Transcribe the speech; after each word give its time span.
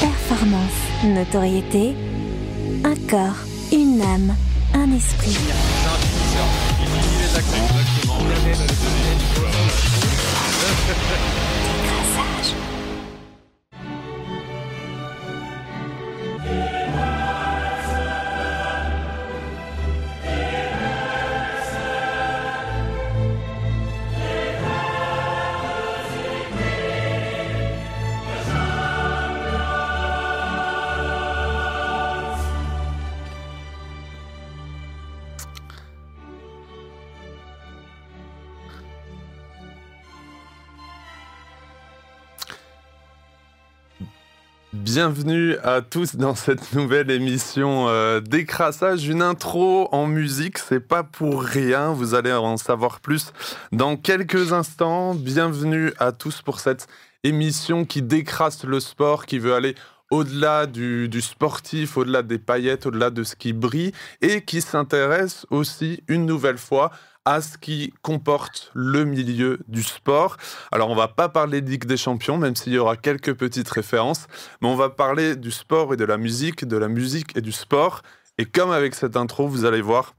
performance, 0.00 0.70
notoriété, 1.02 1.96
un 2.84 2.94
corps, 3.10 3.34
une 3.72 4.00
âme, 4.00 4.36
un 4.74 4.92
esprit. 4.92 5.36
Bienvenue 45.04 45.58
à 45.62 45.82
tous 45.82 46.16
dans 46.16 46.34
cette 46.34 46.72
nouvelle 46.72 47.10
émission 47.10 47.90
euh, 47.90 48.20
d'écrassage. 48.20 49.06
Une 49.06 49.20
intro 49.20 49.86
en 49.92 50.06
musique, 50.06 50.56
c'est 50.56 50.80
pas 50.80 51.02
pour 51.02 51.42
rien. 51.42 51.92
Vous 51.92 52.14
allez 52.14 52.32
en 52.32 52.56
savoir 52.56 53.00
plus 53.00 53.34
dans 53.70 53.98
quelques 53.98 54.54
instants. 54.54 55.14
Bienvenue 55.14 55.92
à 55.98 56.12
tous 56.12 56.40
pour 56.40 56.58
cette 56.58 56.86
émission 57.22 57.84
qui 57.84 58.00
décrasse 58.00 58.64
le 58.64 58.80
sport, 58.80 59.26
qui 59.26 59.38
veut 59.38 59.52
aller 59.52 59.74
au-delà 60.10 60.64
du, 60.64 61.10
du, 61.10 61.20
sportif, 61.20 61.98
au-delà 61.98 62.22
des 62.22 62.38
paillettes, 62.38 62.86
au-delà 62.86 63.10
de 63.10 63.24
ce 63.24 63.36
qui 63.36 63.52
brille, 63.52 63.92
et 64.22 64.40
qui 64.40 64.62
s'intéresse 64.62 65.44
aussi 65.50 66.02
une 66.08 66.24
nouvelle 66.24 66.56
fois 66.56 66.90
à 67.24 67.40
ce 67.40 67.56
qui 67.58 67.92
comporte 68.02 68.70
le 68.74 69.04
milieu 69.04 69.58
du 69.68 69.82
sport. 69.82 70.36
Alors 70.72 70.90
on 70.90 70.94
va 70.94 71.08
pas 71.08 71.28
parler 71.28 71.60
de 71.60 71.70
Ligue 71.70 71.86
des 71.86 71.96
Champions, 71.96 72.38
même 72.38 72.56
s'il 72.56 72.72
y 72.72 72.78
aura 72.78 72.96
quelques 72.96 73.34
petites 73.34 73.68
références, 73.68 74.26
mais 74.60 74.68
on 74.68 74.76
va 74.76 74.90
parler 74.90 75.36
du 75.36 75.50
sport 75.50 75.94
et 75.94 75.96
de 75.96 76.04
la 76.04 76.16
musique, 76.16 76.66
de 76.66 76.76
la 76.76 76.88
musique 76.88 77.36
et 77.36 77.40
du 77.40 77.52
sport. 77.52 78.02
Et 78.38 78.44
comme 78.44 78.72
avec 78.72 78.94
cette 78.94 79.16
intro, 79.16 79.46
vous 79.48 79.64
allez 79.64 79.80
voir 79.80 80.14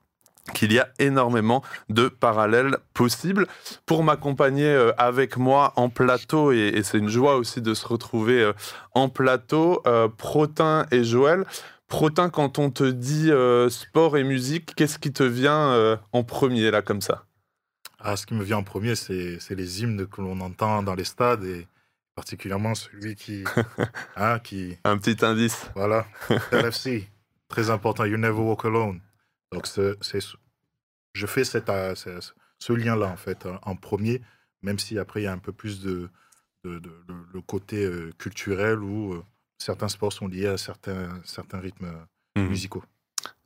qu'il 0.54 0.72
y 0.72 0.80
a 0.80 0.88
énormément 1.00 1.64
de 1.90 2.08
parallèles 2.08 2.78
possibles. 2.94 3.48
Pour 3.86 4.04
m'accompagner 4.04 4.68
euh, 4.68 4.92
avec 4.98 5.38
moi 5.38 5.74
en 5.76 5.90
plateau, 5.90 6.52
et, 6.52 6.82
c'est 6.84 6.98
une 6.98 7.10
joie 7.10 7.36
aussi 7.36 7.62
de 7.62 7.74
se 7.74 7.88
retrouver 7.88 8.42
euh, 8.42 8.54
en 8.94 9.10
plateau, 9.10 9.82
euh, 9.88 10.08
Protin 10.08 10.86
et 10.92 11.04
Joël. 11.04 11.46
Protin, 11.88 12.30
quand 12.30 12.58
on 12.58 12.72
te 12.72 12.84
dit 12.84 13.32
euh, 13.32 13.70
sport 13.70 14.18
et 14.18 14.24
musique, 14.24 14.74
qu'est-ce 14.76 14.98
qui 14.98 15.14
te 15.14 15.24
vient 15.24 15.72
euh, 15.72 15.98
en 16.14 16.24
premier, 16.24 16.72
là, 16.72 16.82
comme 16.82 17.02
ça? 17.02 17.26
Ah, 18.00 18.16
Ce 18.16 18.26
qui 18.26 18.34
me 18.34 18.44
vient 18.44 18.58
en 18.58 18.64
premier, 18.64 18.96
c'est 18.96 19.40
les 19.52 19.82
hymnes 19.84 20.08
que 20.08 20.22
l'on 20.22 20.40
entend 20.42 20.82
dans 20.82 20.96
les 20.96 21.04
stades 21.04 21.44
et 21.44 21.68
particulièrement 22.16 22.74
celui 22.74 23.16
qui. 23.16 23.44
hein, 24.16 24.40
qui... 24.40 24.78
Un 24.84 24.98
petit 24.98 25.24
indice. 25.24 25.70
Voilà. 25.76 26.08
LFC, 26.52 27.08
très 27.50 27.70
important. 27.70 28.06
You 28.06 28.18
never 28.18 28.40
walk 28.40 28.66
alone. 28.66 29.02
Donc, 29.52 29.68
c'est 29.68 30.20
je 31.14 31.28
fais 31.28 31.46
cette, 31.46 31.70
euh, 31.70 31.94
ce 31.96 32.74
lien-là, 32.74 33.08
en 33.08 33.16
fait, 33.16 33.48
en 33.62 33.76
premier, 33.76 34.22
même 34.64 34.80
si 34.80 34.98
après, 34.98 35.22
il 35.22 35.26
y 35.26 35.28
a 35.28 35.32
un 35.32 35.38
peu 35.38 35.54
plus 35.54 35.82
de, 35.82 36.10
de, 36.64 36.82
le 37.32 37.42
côté 37.42 37.90
culturel 38.18 38.80
ou 38.80 39.24
certains 39.58 39.88
sports 39.88 40.14
sont 40.14 40.28
liés 40.28 40.48
à 40.48 40.58
certains, 40.58 41.22
certains 41.24 41.60
rythmes 41.60 41.92
mmh. 42.36 42.42
musicaux. 42.42 42.84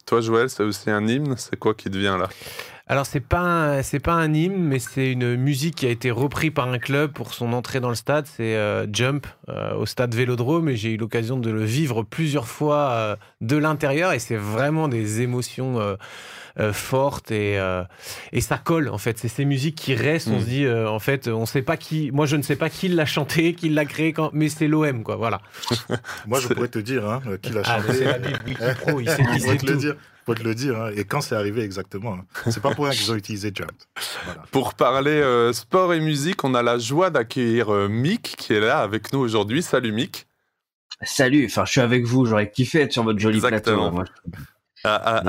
Toi, 0.06 0.22
Joël, 0.22 0.50
c'est 0.50 0.64
aussi 0.64 0.90
un 0.90 1.06
hymne. 1.08 1.36
C'est 1.38 1.58
quoi 1.58 1.76
qui 1.76 1.90
te 1.90 1.98
vient 1.98 2.18
là? 2.18 2.30
Alors 2.88 3.06
c'est 3.06 3.20
pas 3.20 3.84
c'est 3.84 4.00
pas 4.00 4.14
un 4.14 4.34
hymne, 4.34 4.64
mais 4.64 4.80
c'est 4.80 5.12
une 5.12 5.36
musique 5.36 5.76
qui 5.76 5.86
a 5.86 5.92
été 5.92 6.10
reprise 6.10 6.50
par 6.50 6.68
un 6.68 6.80
club 6.80 7.12
pour 7.12 7.36
son 7.36 7.54
entrée 7.54 7.80
dans 7.80 7.90
le 7.90 7.96
stade. 7.96 8.26
C'est 8.26 8.56
euh, 8.56 8.88
Jump 8.92 9.28
euh, 9.48 9.76
au 9.76 9.86
stade 9.86 10.16
Vélodrome 10.16 10.68
et 10.70 10.76
j'ai 10.76 10.94
eu 10.94 10.98
l'occasion 10.98 11.38
de 11.38 11.52
le 11.52 11.64
vivre 11.64 12.02
plusieurs 12.02 12.48
fois 12.48 12.90
euh, 12.90 13.16
de 13.42 13.58
l'intérieur 13.58 14.12
et 14.14 14.18
c'est 14.18 14.36
vraiment 14.36 14.88
des 14.88 15.22
émotions 15.22 15.78
fortes 16.74 17.32
et 17.32 17.60
et 18.32 18.42
ça 18.42 18.58
colle 18.58 18.90
en 18.90 18.98
fait. 18.98 19.18
C'est 19.18 19.28
ces 19.28 19.46
musiques 19.46 19.76
qui 19.76 19.96
restent. 19.96 20.28
On 20.28 20.38
mm. 20.38 20.42
se 20.42 20.46
dit 20.46 20.70
en 20.70 21.00
fait 21.00 21.28
on 21.28 21.46
sait 21.46 21.62
pas 21.62 21.78
qui. 21.78 22.12
Moi 22.12 22.26
je 22.26 22.36
ne 22.36 22.42
sais 22.42 22.56
pas 22.56 22.70
qui 22.70 22.88
l'a 22.88 23.06
chanté, 23.06 23.54
qui 23.54 23.70
l'a 23.70 23.86
créé, 23.86 24.14
quand... 24.14 24.32
mais 24.34 24.50
c'est 24.50 24.68
l'OM 24.68 25.04
quoi. 25.04 25.16
Voilà. 25.16 25.42
Moi 26.28 26.40
je 26.40 26.48
pourrais 26.48 26.68
te 26.68 26.80
dire 26.80 27.10
hein, 27.10 27.22
qui 27.42 27.52
l'a 27.52 27.62
ah, 27.66 27.82
chanté. 27.82 27.94
c'est 27.94 28.60
la 28.60 28.76
Pro. 28.76 29.00
Il 29.00 29.10
sait, 29.10 29.24
il 29.34 29.42
sait 29.42 29.58
tout. 29.58 29.66
Le 29.68 29.76
dire 29.76 29.96
te 30.36 30.44
le 30.44 30.56
dire. 30.56 30.80
Hein. 30.80 30.92
Et 30.96 31.04
quand 31.04 31.22
c'est 31.22 31.36
arrivé 31.36 31.62
exactement. 31.62 32.14
Hein. 32.14 32.52
C'est 32.52 32.62
pas 32.62 32.74
pour 32.74 32.86
rien 32.86 32.94
qu'ils 32.94 33.12
ont 33.12 33.16
utilisé 33.16 33.52
Jump. 33.54 33.72
Pour 34.52 34.74
parler 34.74 35.12
euh, 35.12 35.54
sport 35.54 35.94
et 35.94 36.00
musique, 36.00 36.44
on 36.44 36.54
a 36.54 36.64
la 36.64 36.78
joie 36.78 37.10
d'accueillir 37.10 37.74
euh, 37.74 37.88
Mick 37.88 38.36
qui 38.38 38.54
est 38.54 38.60
là 38.60 38.80
avec 38.80 39.14
nous 39.14 39.20
aujourd'hui. 39.20 39.62
Salut 39.62 39.92
Mick. 39.92 40.28
Salut, 41.02 41.46
enfin 41.46 41.64
je 41.66 41.72
suis 41.72 41.82
avec 41.82 42.04
vous, 42.04 42.26
j'aurais 42.26 42.52
kiffé 42.52 42.82
être 42.82 42.92
sur 42.92 43.04
votre 43.04 43.20
joli 43.20 43.40
plateau. 43.40 43.90
Moi. 43.90 44.04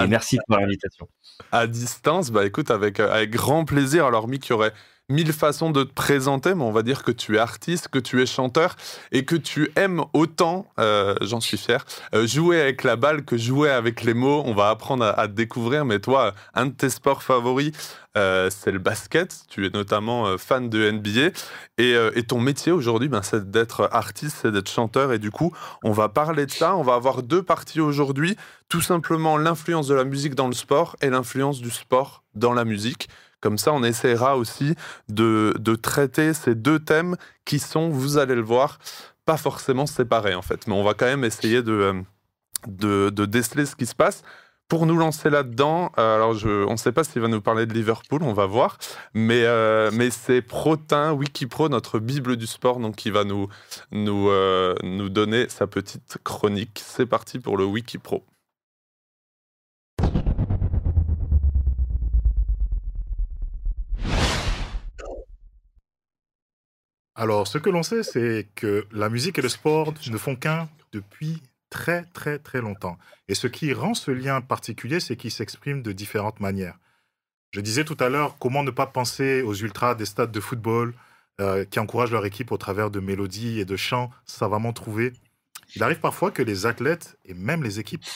Merci 0.08 0.38
pour 0.46 0.58
l'invitation. 0.58 1.08
À 1.52 1.66
distance, 1.66 2.30
bah 2.30 2.46
écoute, 2.46 2.70
avec, 2.70 3.00
euh, 3.00 3.12
avec 3.12 3.30
grand 3.30 3.64
plaisir. 3.64 4.06
Alors 4.06 4.28
Mick, 4.28 4.46
il 4.46 4.50
y 4.50 4.52
aurait 4.52 4.72
mille 5.10 5.32
façons 5.32 5.70
de 5.70 5.82
te 5.82 5.92
présenter, 5.92 6.54
mais 6.54 6.62
on 6.62 6.72
va 6.72 6.82
dire 6.82 7.02
que 7.02 7.10
tu 7.10 7.36
es 7.36 7.38
artiste, 7.38 7.88
que 7.88 7.98
tu 7.98 8.22
es 8.22 8.26
chanteur 8.26 8.76
et 9.12 9.24
que 9.24 9.36
tu 9.36 9.70
aimes 9.76 10.02
autant, 10.12 10.66
euh, 10.78 11.14
j'en 11.20 11.40
suis 11.40 11.58
fier, 11.58 11.84
euh, 12.14 12.26
jouer 12.26 12.60
avec 12.60 12.84
la 12.84 12.96
balle 12.96 13.24
que 13.24 13.36
jouer 13.36 13.70
avec 13.70 14.02
les 14.02 14.14
mots. 14.14 14.42
On 14.46 14.54
va 14.54 14.70
apprendre 14.70 15.04
à, 15.04 15.26
te 15.26 15.32
découvrir, 15.32 15.84
mais 15.84 15.98
toi, 15.98 16.34
un 16.54 16.66
de 16.66 16.72
tes 16.72 16.90
sports 16.90 17.22
favoris, 17.22 17.72
euh, 18.16 18.48
c'est 18.50 18.72
le 18.72 18.78
basket. 18.78 19.34
Tu 19.48 19.66
es 19.66 19.70
notamment 19.70 20.38
fan 20.38 20.70
de 20.70 20.90
NBA 20.90 21.30
et, 21.78 22.22
ton 22.22 22.40
métier 22.40 22.70
aujourd'hui, 22.70 23.08
ben, 23.08 23.22
c'est 23.22 23.50
d'être 23.50 23.88
artiste, 23.92 24.38
c'est 24.42 24.52
d'être 24.52 24.70
chanteur 24.70 25.12
et 25.12 25.18
du 25.18 25.30
coup, 25.30 25.52
on 25.82 25.90
va 25.90 26.08
parler 26.08 26.46
de 26.46 26.50
ça. 26.50 26.76
On 26.76 26.82
va 26.82 26.94
avoir 26.94 27.22
deux 27.22 27.42
parties 27.42 27.80
aujourd'hui, 27.80 28.36
tout 28.68 28.80
simplement 28.80 29.36
l'influence 29.36 29.88
de 29.88 29.94
la 29.94 30.04
musique 30.04 30.36
dans 30.36 30.46
le 30.46 30.54
sport 30.54 30.96
et 31.02 31.10
l'influence 31.10 31.60
du 31.60 31.70
sport 31.70 32.22
dans 32.34 32.52
la 32.52 32.64
musique. 32.64 33.08
Comme 33.40 33.58
ça, 33.58 33.72
on 33.72 33.82
essaiera 33.82 34.36
aussi 34.36 34.74
de, 35.08 35.54
traiter 35.82 36.34
ces 36.34 36.54
deux 36.54 36.78
thèmes 36.78 37.16
qui 37.44 37.58
sont, 37.58 37.88
vous 37.88 38.18
allez 38.18 38.34
le 38.34 38.42
voir, 38.42 38.78
pas 39.24 39.36
forcément 39.36 39.86
séparés 39.86 40.34
en 40.34 40.42
fait. 40.42 40.66
Mais 40.66 40.74
on 40.74 40.84
va 40.84 40.94
quand 40.94 41.06
même 41.06 41.24
essayer 41.24 41.62
de, 41.62 42.02
de, 42.66 43.24
déceler 43.26 43.66
ce 43.66 43.76
qui 43.76 43.86
se 43.86 43.94
passe. 43.94 44.22
Pour 44.68 44.86
nous 44.86 44.96
lancer 44.96 45.30
là-dedans, 45.30 45.90
euh, 45.98 46.14
alors 46.14 46.34
je, 46.34 46.64
on 46.64 46.72
ne 46.72 46.76
sait 46.76 46.92
pas 46.92 47.02
s'il 47.02 47.20
va 47.20 47.26
nous 47.26 47.40
parler 47.40 47.66
de 47.66 47.74
Liverpool, 47.74 48.22
on 48.22 48.32
va 48.32 48.46
voir, 48.46 48.78
mais, 49.14 49.42
euh, 49.44 49.90
mais 49.92 50.10
c'est 50.10 50.42
Protin, 50.42 51.12
Wikipro, 51.12 51.68
notre 51.68 51.98
Bible 51.98 52.36
du 52.36 52.46
sport, 52.46 52.78
donc 52.78 52.94
qui 52.94 53.10
va 53.10 53.24
nous, 53.24 53.48
nous, 53.90 54.28
euh, 54.28 54.76
nous 54.84 55.08
donner 55.08 55.48
sa 55.48 55.66
petite 55.66 56.18
chronique. 56.22 56.80
C'est 56.84 57.06
parti 57.06 57.40
pour 57.40 57.56
le 57.56 57.64
Wikipro. 57.64 58.24
Alors, 67.20 67.46
ce 67.46 67.58
que 67.58 67.68
l'on 67.68 67.82
sait, 67.82 68.02
c'est 68.02 68.48
que 68.54 68.86
la 68.92 69.10
musique 69.10 69.38
et 69.38 69.42
le 69.42 69.50
sport 69.50 69.92
ne 70.10 70.16
font 70.16 70.36
qu'un 70.36 70.70
depuis 70.90 71.42
très, 71.68 72.04
très, 72.14 72.38
très 72.38 72.62
longtemps. 72.62 72.96
Et 73.28 73.34
ce 73.34 73.46
qui 73.46 73.74
rend 73.74 73.92
ce 73.92 74.10
lien 74.10 74.40
particulier, 74.40 75.00
c'est 75.00 75.16
qu'il 75.16 75.30
s'exprime 75.30 75.82
de 75.82 75.92
différentes 75.92 76.40
manières. 76.40 76.78
Je 77.50 77.60
disais 77.60 77.84
tout 77.84 77.96
à 78.00 78.08
l'heure, 78.08 78.38
comment 78.38 78.62
ne 78.62 78.70
pas 78.70 78.86
penser 78.86 79.42
aux 79.42 79.52
ultras 79.52 79.94
des 79.94 80.06
stades 80.06 80.32
de 80.32 80.40
football 80.40 80.94
euh, 81.42 81.66
qui 81.66 81.78
encouragent 81.78 82.12
leur 82.12 82.24
équipe 82.24 82.52
au 82.52 82.56
travers 82.56 82.90
de 82.90 83.00
mélodies 83.00 83.60
et 83.60 83.66
de 83.66 83.76
chants 83.76 84.10
savamment 84.24 84.72
trouvés. 84.72 85.12
Il 85.76 85.82
arrive 85.82 86.00
parfois 86.00 86.30
que 86.30 86.42
les 86.42 86.64
athlètes 86.64 87.18
et 87.26 87.34
même 87.34 87.62
les 87.62 87.78
équipes 87.78 88.06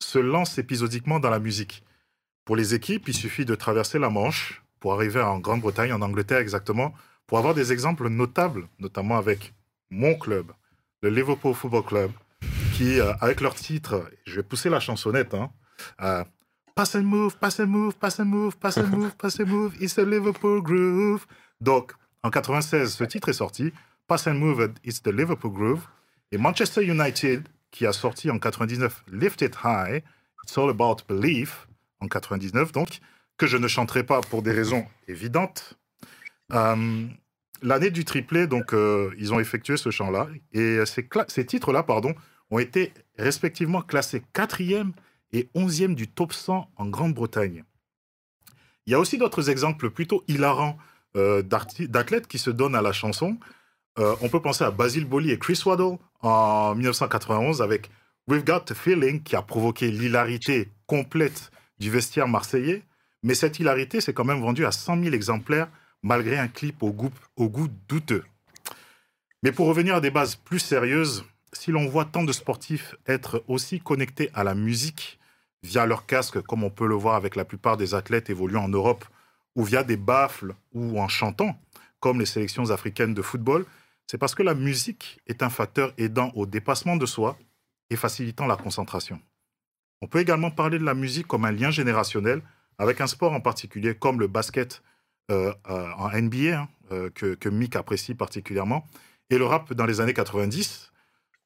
se 0.00 0.20
lancent 0.20 0.58
épisodiquement 0.58 1.18
dans 1.18 1.30
la 1.30 1.40
musique. 1.40 1.82
Pour 2.44 2.54
les 2.54 2.74
équipes, 2.74 3.08
il 3.08 3.14
suffit 3.14 3.44
de 3.44 3.56
traverser 3.56 3.98
la 3.98 4.08
Manche 4.08 4.62
pour 4.78 4.94
arriver 4.94 5.20
en 5.20 5.40
Grande-Bretagne, 5.40 5.92
en 5.92 6.00
Angleterre 6.00 6.38
exactement, 6.38 6.94
pour 7.26 7.38
avoir 7.38 7.54
des 7.54 7.72
exemples 7.72 8.08
notables, 8.08 8.66
notamment 8.78 9.16
avec 9.16 9.54
mon 9.90 10.14
club, 10.14 10.52
le 11.02 11.10
Liverpool 11.10 11.54
Football 11.54 11.84
Club, 11.84 12.10
qui, 12.74 13.00
euh, 13.00 13.12
avec 13.20 13.40
leur 13.40 13.54
titre, 13.54 14.10
je 14.26 14.36
vais 14.36 14.42
pousser 14.42 14.70
la 14.70 14.80
chansonnette, 14.80 15.34
hein, 15.34 15.50
euh, 16.00 16.24
Pass 16.74 16.94
and 16.94 17.02
move, 17.02 17.36
pass 17.36 17.60
and 17.60 17.66
move, 17.66 17.94
pass 17.96 18.18
and 18.18 18.24
move, 18.24 18.56
pass 18.56 18.78
and 18.78 18.88
move, 18.88 19.14
pass 19.16 19.38
and 19.38 19.46
move, 19.46 19.74
it's 19.78 19.98
a 19.98 20.04
Liverpool 20.04 20.62
groove. 20.62 21.26
Donc, 21.60 21.92
en 22.22 22.30
96, 22.30 22.94
ce 22.94 23.04
titre 23.04 23.28
est 23.28 23.34
sorti. 23.34 23.72
Pass 24.06 24.26
and 24.26 24.34
move, 24.34 24.72
it's 24.82 25.02
the 25.02 25.08
Liverpool 25.12 25.52
groove. 25.52 25.86
Et 26.30 26.38
Manchester 26.38 26.82
United, 26.82 27.46
qui 27.70 27.84
a 27.84 27.92
sorti 27.92 28.30
en 28.30 28.38
99 28.38 29.04
Lift 29.12 29.42
It 29.42 29.58
High, 29.62 30.02
It's 30.44 30.56
All 30.56 30.70
About 30.70 31.04
Belief, 31.06 31.68
en 32.00 32.08
99, 32.08 32.72
donc, 32.72 33.00
que 33.36 33.46
je 33.46 33.58
ne 33.58 33.68
chanterai 33.68 34.02
pas 34.02 34.22
pour 34.22 34.40
des 34.42 34.52
raisons 34.52 34.86
évidentes. 35.08 35.78
Euh, 36.52 37.06
l'année 37.62 37.90
du 37.90 38.04
triplé, 38.04 38.46
donc 38.46 38.74
euh, 38.74 39.14
ils 39.18 39.32
ont 39.32 39.40
effectué 39.40 39.76
ce 39.76 39.90
chant-là. 39.90 40.28
Et 40.52 40.84
ces, 40.86 41.08
ces 41.28 41.46
titres-là, 41.46 41.82
pardon, 41.82 42.14
ont 42.50 42.58
été 42.58 42.92
respectivement 43.18 43.82
classés 43.82 44.22
quatrième 44.32 44.92
et 45.32 45.48
onzième 45.54 45.94
du 45.94 46.08
top 46.08 46.32
100 46.32 46.70
en 46.76 46.86
Grande-Bretagne. 46.86 47.64
Il 48.86 48.92
y 48.92 48.94
a 48.94 49.00
aussi 49.00 49.18
d'autres 49.18 49.48
exemples 49.48 49.90
plutôt 49.90 50.24
hilarants 50.28 50.76
euh, 51.16 51.42
d'athlètes 51.42 52.26
qui 52.26 52.38
se 52.38 52.50
donnent 52.50 52.74
à 52.74 52.82
la 52.82 52.92
chanson. 52.92 53.38
Euh, 53.98 54.16
on 54.22 54.28
peut 54.28 54.40
penser 54.40 54.64
à 54.64 54.70
Basil 54.70 55.04
Boli 55.04 55.30
et 55.30 55.38
Chris 55.38 55.60
Waddle 55.64 55.98
en 56.20 56.74
1991 56.74 57.62
avec 57.62 57.90
We've 58.28 58.44
Got 58.44 58.64
a 58.70 58.74
Feeling 58.74 59.22
qui 59.22 59.36
a 59.36 59.42
provoqué 59.42 59.90
l'hilarité 59.90 60.70
complète 60.86 61.50
du 61.78 61.90
vestiaire 61.90 62.28
marseillais. 62.28 62.82
Mais 63.22 63.34
cette 63.34 63.60
hilarité 63.60 64.00
s'est 64.00 64.14
quand 64.14 64.24
même 64.24 64.40
vendue 64.40 64.64
à 64.64 64.72
100 64.72 65.02
000 65.02 65.14
exemplaires 65.14 65.68
malgré 66.02 66.38
un 66.38 66.48
clip 66.48 66.82
au 66.82 66.92
goût, 66.92 67.68
douteux. 67.88 68.24
Mais 69.42 69.52
pour 69.52 69.66
revenir 69.66 69.96
à 69.96 70.00
des 70.00 70.10
bases 70.10 70.36
plus 70.36 70.58
sérieuses, 70.58 71.24
si 71.52 71.70
l'on 71.70 71.88
voit 71.88 72.04
tant 72.04 72.24
de 72.24 72.32
sportifs 72.32 72.94
être 73.06 73.44
aussi 73.48 73.80
connectés 73.80 74.30
à 74.34 74.44
la 74.44 74.54
musique 74.54 75.18
via 75.62 75.86
leur 75.86 76.06
casque, 76.06 76.40
comme 76.42 76.64
on 76.64 76.70
peut 76.70 76.86
le 76.86 76.94
voir 76.94 77.14
avec 77.14 77.36
la 77.36 77.44
plupart 77.44 77.76
des 77.76 77.94
athlètes 77.94 78.30
évoluant 78.30 78.64
en 78.64 78.68
Europe, 78.68 79.04
ou 79.54 79.64
via 79.64 79.84
des 79.84 79.96
baffles 79.96 80.54
ou 80.72 81.00
en 81.00 81.08
chantant, 81.08 81.56
comme 82.00 82.18
les 82.18 82.26
sélections 82.26 82.70
africaines 82.70 83.14
de 83.14 83.22
football, 83.22 83.64
c'est 84.06 84.18
parce 84.18 84.34
que 84.34 84.42
la 84.42 84.54
musique 84.54 85.20
est 85.26 85.42
un 85.42 85.50
facteur 85.50 85.92
aidant 85.98 86.32
au 86.34 86.46
dépassement 86.46 86.96
de 86.96 87.06
soi 87.06 87.38
et 87.90 87.96
facilitant 87.96 88.46
la 88.46 88.56
concentration. 88.56 89.20
On 90.00 90.08
peut 90.08 90.18
également 90.18 90.50
parler 90.50 90.78
de 90.78 90.84
la 90.84 90.94
musique 90.94 91.26
comme 91.26 91.44
un 91.44 91.52
lien 91.52 91.70
générationnel 91.70 92.42
avec 92.78 93.00
un 93.00 93.06
sport 93.06 93.32
en 93.32 93.40
particulier 93.40 93.94
comme 93.94 94.18
le 94.18 94.26
basket 94.26 94.82
en 95.30 96.10
NBA, 96.10 96.60
hein, 96.60 96.68
euh, 96.92 97.10
que, 97.10 97.34
que 97.34 97.48
Mick 97.48 97.76
apprécie 97.76 98.14
particulièrement, 98.14 98.86
et 99.30 99.38
le 99.38 99.46
rap 99.46 99.72
dans 99.72 99.86
les 99.86 100.00
années 100.00 100.12
90, 100.12 100.92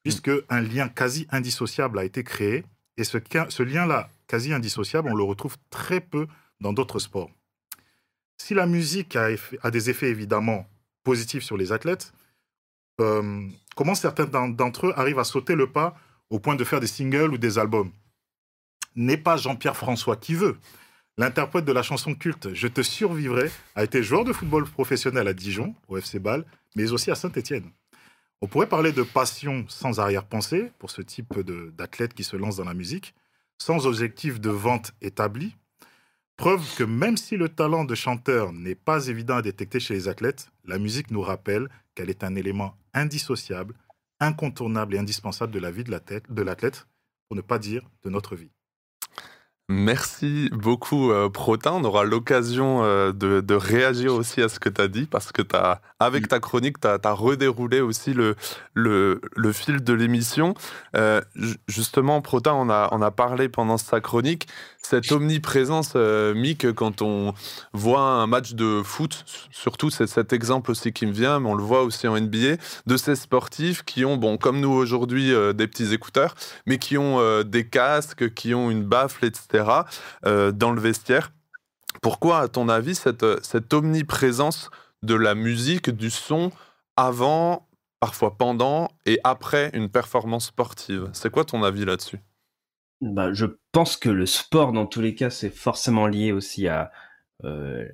puisque 0.03 0.31
un 0.49 0.61
lien 0.61 0.89
quasi 0.89 1.25
indissociable 1.29 1.99
a 1.99 2.03
été 2.03 2.23
créé. 2.23 2.65
Et 2.97 3.03
ce, 3.03 3.17
ce 3.49 3.63
lien-là, 3.63 4.09
quasi 4.27 4.51
indissociable, 4.51 5.09
on 5.09 5.15
le 5.15 5.23
retrouve 5.23 5.55
très 5.69 6.01
peu 6.01 6.27
dans 6.59 6.73
d'autres 6.73 6.99
sports. 6.99 7.29
Si 8.37 8.53
la 8.53 8.65
musique 8.65 9.15
a, 9.15 9.29
a, 9.61 9.71
des 9.71 9.89
effets 9.89 10.09
évidemment 10.09 10.67
positifs 11.03 11.43
sur 11.43 11.55
les 11.55 11.71
athlètes, 11.71 12.13
comment 12.97 13.95
certains 13.95 14.25
d'entre 14.25 14.87
eux 14.87 14.93
arrivent 14.97 15.19
à 15.19 15.23
sauter 15.23 15.55
le 15.55 15.71
pas 15.71 15.95
au 16.29 16.39
point 16.39 16.55
de 16.55 16.63
faire 16.63 16.79
des 16.79 16.87
singles 16.87 17.33
ou 17.33 17.37
des 17.37 17.57
albums? 17.59 17.91
N'est 18.95 19.17
pas 19.17 19.37
Jean-Pierre 19.37 19.77
François 19.77 20.17
qui 20.17 20.33
veut. 20.33 20.57
L'interprète 21.19 21.65
de 21.65 21.71
la 21.71 21.81
chanson 21.81 22.13
culte 22.13 22.53
Je 22.53 22.67
te 22.67 22.81
survivrai 22.83 23.49
a 23.73 23.83
été 23.83 24.03
joueur 24.03 24.23
de 24.23 24.33
football 24.33 24.65
professionnel 24.65 25.27
à 25.27 25.33
Dijon, 25.33 25.73
au 25.87 25.97
FC 25.97 26.19
Bâle, 26.19 26.45
mais 26.75 26.91
aussi 26.91 27.09
à 27.09 27.15
Saint-Étienne. 27.15 27.71
On 28.41 28.47
pourrait 28.47 28.69
parler 28.69 28.91
de 28.91 29.01
passion 29.01 29.65
sans 29.67 29.99
arrière-pensée 29.99 30.71
pour 30.77 30.91
ce 30.91 31.01
type 31.01 31.39
d'athlète 31.75 32.13
qui 32.13 32.23
se 32.23 32.35
lance 32.35 32.57
dans 32.57 32.65
la 32.65 32.75
musique, 32.75 33.15
sans 33.57 33.87
objectif 33.87 34.39
de 34.39 34.51
vente 34.51 34.91
établi. 35.01 35.55
Preuve 36.35 36.63
que 36.75 36.83
même 36.83 37.17
si 37.17 37.35
le 37.35 37.49
talent 37.49 37.83
de 37.83 37.95
chanteur 37.95 38.53
n'est 38.53 38.75
pas 38.75 39.07
évident 39.07 39.37
à 39.37 39.41
détecter 39.41 39.79
chez 39.79 39.95
les 39.95 40.07
athlètes, 40.07 40.51
la 40.65 40.77
musique 40.77 41.09
nous 41.09 41.21
rappelle 41.21 41.67
qu'elle 41.95 42.11
est 42.11 42.23
un 42.23 42.35
élément 42.35 42.77
indissociable, 42.93 43.73
incontournable 44.19 44.93
et 44.93 44.99
indispensable 44.99 45.51
de 45.51 45.59
la 45.59 45.71
vie 45.71 45.83
de 45.83 45.89
l'athlète, 46.43 46.87
pour 47.27 47.35
ne 47.35 47.41
pas 47.41 47.57
dire 47.57 47.89
de 48.03 48.11
notre 48.11 48.35
vie. 48.35 48.51
Merci 49.69 50.49
beaucoup, 50.53 51.11
euh, 51.11 51.27
Protin. 51.29 51.73
On 51.73 51.83
aura 51.83 52.05
l'occasion 52.05 52.85
euh, 52.85 53.11
de, 53.11 53.53
réagir 53.53 54.13
aussi 54.13 54.41
à 54.41 54.47
ce 54.47 54.61
que 54.61 54.69
tu 54.69 54.79
as 54.79 54.87
dit, 54.87 55.07
parce 55.07 55.33
que 55.33 55.41
as, 55.53 55.81
avec 55.99 56.29
ta 56.29 56.39
chronique, 56.39 56.79
tu 56.79 56.87
as, 56.87 57.11
redéroulé 57.11 57.81
aussi 57.81 58.13
le, 58.13 58.37
le, 58.73 59.51
fil 59.51 59.83
de 59.83 59.91
l'émission. 59.91 60.53
Euh, 60.95 61.19
justement, 61.67 62.21
Protin, 62.21 62.53
on 62.53 62.69
a, 62.69 62.87
on 62.93 63.01
a 63.01 63.11
parlé 63.11 63.49
pendant 63.49 63.77
sa 63.77 63.99
chronique 63.99 64.47
cette 64.81 65.11
omniprésence, 65.11 65.93
euh, 65.95 66.33
Mick, 66.33 66.71
quand 66.73 67.01
on 67.01 67.33
voit 67.73 67.99
un 67.99 68.27
match 68.27 68.53
de 68.53 68.81
foot, 68.83 69.25
surtout 69.51 69.89
c'est 69.89 70.07
cet 70.07 70.31
exemple 70.31 70.71
aussi 70.71 70.93
qui 70.93 71.05
me 71.05 71.11
vient, 71.11 71.39
mais 71.39 71.49
on 71.49 71.55
le 71.55 71.63
voit 71.63 71.83
aussi 71.83 72.07
en 72.07 72.17
NBA, 72.17 72.55
de 72.85 72.97
ces 72.97 73.15
sportifs 73.15 73.83
qui 73.83 74.05
ont, 74.05 74.15
bon, 74.15 74.37
comme 74.37 74.61
nous 74.61 74.71
aujourd'hui, 74.71 75.33
euh, 75.33 75.51
des 75.51 75.67
petits 75.67 75.93
écouteurs, 75.93 76.35
mais 76.65 76.77
qui 76.77 76.97
ont 76.97 77.19
euh, 77.19 77.43
des 77.43 77.67
casques, 77.67 78.33
qui 78.33 78.53
ont 78.53 78.71
une 78.71 78.83
baffle, 78.83 79.25
etc., 79.25 79.65
dans 80.23 80.71
le 80.71 80.79
vestiaire. 80.79 81.31
Pourquoi, 82.01 82.39
à 82.39 82.47
ton 82.47 82.69
avis, 82.69 82.95
cette, 82.95 83.25
cette 83.43 83.73
omniprésence 83.73 84.69
de 85.03 85.15
la 85.15 85.35
musique, 85.35 85.89
du 85.89 86.09
son, 86.09 86.51
avant, 86.95 87.67
parfois 87.99 88.37
pendant 88.37 88.89
et 89.05 89.19
après 89.23 89.71
une 89.73 89.89
performance 89.89 90.47
sportive? 90.47 91.09
C'est 91.13 91.31
quoi 91.31 91.43
ton 91.43 91.63
avis 91.63 91.85
là-dessus? 91.85 92.19
Bah, 93.01 93.33
je 93.33 93.45
pense 93.71 93.97
que 93.97 94.09
le 94.09 94.25
sport, 94.25 94.71
dans 94.73 94.85
tous 94.87 95.01
les 95.01 95.15
cas, 95.15 95.29
c'est 95.29 95.49
forcément 95.49 96.07
lié 96.07 96.31
aussi 96.31 96.67
à 96.67 96.91
euh, 97.43 97.87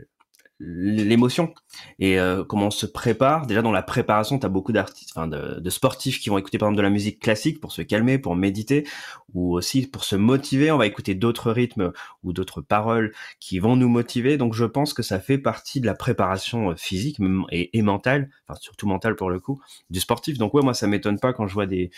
l'émotion 0.59 1.53
et 1.99 2.19
euh, 2.19 2.43
comment 2.43 2.67
on 2.67 2.71
se 2.71 2.85
prépare. 2.85 3.47
Déjà 3.47 3.61
dans 3.61 3.71
la 3.71 3.81
préparation, 3.83 4.39
tu 4.39 4.45
as 4.45 4.49
beaucoup 4.49 4.71
d'artistes, 4.71 5.11
enfin 5.15 5.27
de, 5.27 5.69
sportifs 5.69 6.19
qui 6.19 6.29
vont 6.29 6.37
écouter 6.37 6.57
par 6.57 6.67
exemple 6.67 6.77
de 6.77 6.83
la 6.83 6.89
musique 6.89 7.19
classique 7.19 7.59
pour 7.59 7.71
se 7.73 7.81
calmer, 7.81 8.17
pour 8.17 8.35
méditer, 8.35 8.87
ou 9.33 9.53
aussi 9.55 9.87
pour 9.87 10.03
se 10.05 10.15
motiver. 10.15 10.71
On 10.71 10.77
va 10.77 10.87
écouter 10.87 11.15
d'autres 11.15 11.51
rythmes 11.51 11.91
ou 12.23 12.33
d'autres 12.33 12.61
paroles 12.61 13.13
qui 13.39 13.59
vont 13.59 13.75
nous 13.75 13.89
motiver. 13.89 14.37
Donc 14.37 14.53
je 14.53 14.65
pense 14.65 14.93
que 14.93 15.03
ça 15.03 15.19
fait 15.19 15.37
partie 15.37 15.81
de 15.81 15.85
la 15.85 15.95
préparation 15.95 16.71
euh, 16.71 16.75
physique 16.75 17.17
et, 17.51 17.77
et 17.77 17.81
mentale, 17.81 18.29
enfin 18.47 18.57
surtout 18.61 18.87
mentale 18.87 19.15
pour 19.15 19.29
le 19.29 19.39
coup, 19.39 19.61
du 19.89 19.99
sportif. 19.99 20.37
Donc 20.37 20.53
ouais, 20.53 20.63
moi 20.63 20.73
ça 20.73 20.87
m'étonne 20.87 21.19
pas 21.19 21.33
quand 21.33 21.47
je 21.47 21.53
vois 21.53 21.65
des 21.67 21.91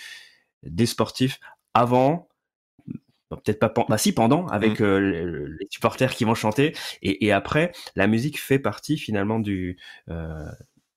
des 0.63 0.87
sportifs 0.87 1.39
avant 1.75 2.27
peut-être 3.35 3.59
pas 3.59 3.73
bah 3.87 3.97
si 3.97 4.13
pendant 4.13 4.47
avec 4.47 4.79
mmh. 4.79 4.83
euh, 4.83 5.57
les 5.59 5.67
supporters 5.69 6.13
qui 6.13 6.23
vont 6.23 6.35
chanter. 6.35 6.73
Et, 7.01 7.25
et, 7.25 7.31
après 7.31 7.71
la 7.95 8.07
musique 8.07 8.39
fait 8.39 8.59
partie 8.59 8.97
finalement 8.97 9.39
du 9.39 9.77
euh, 10.09 10.45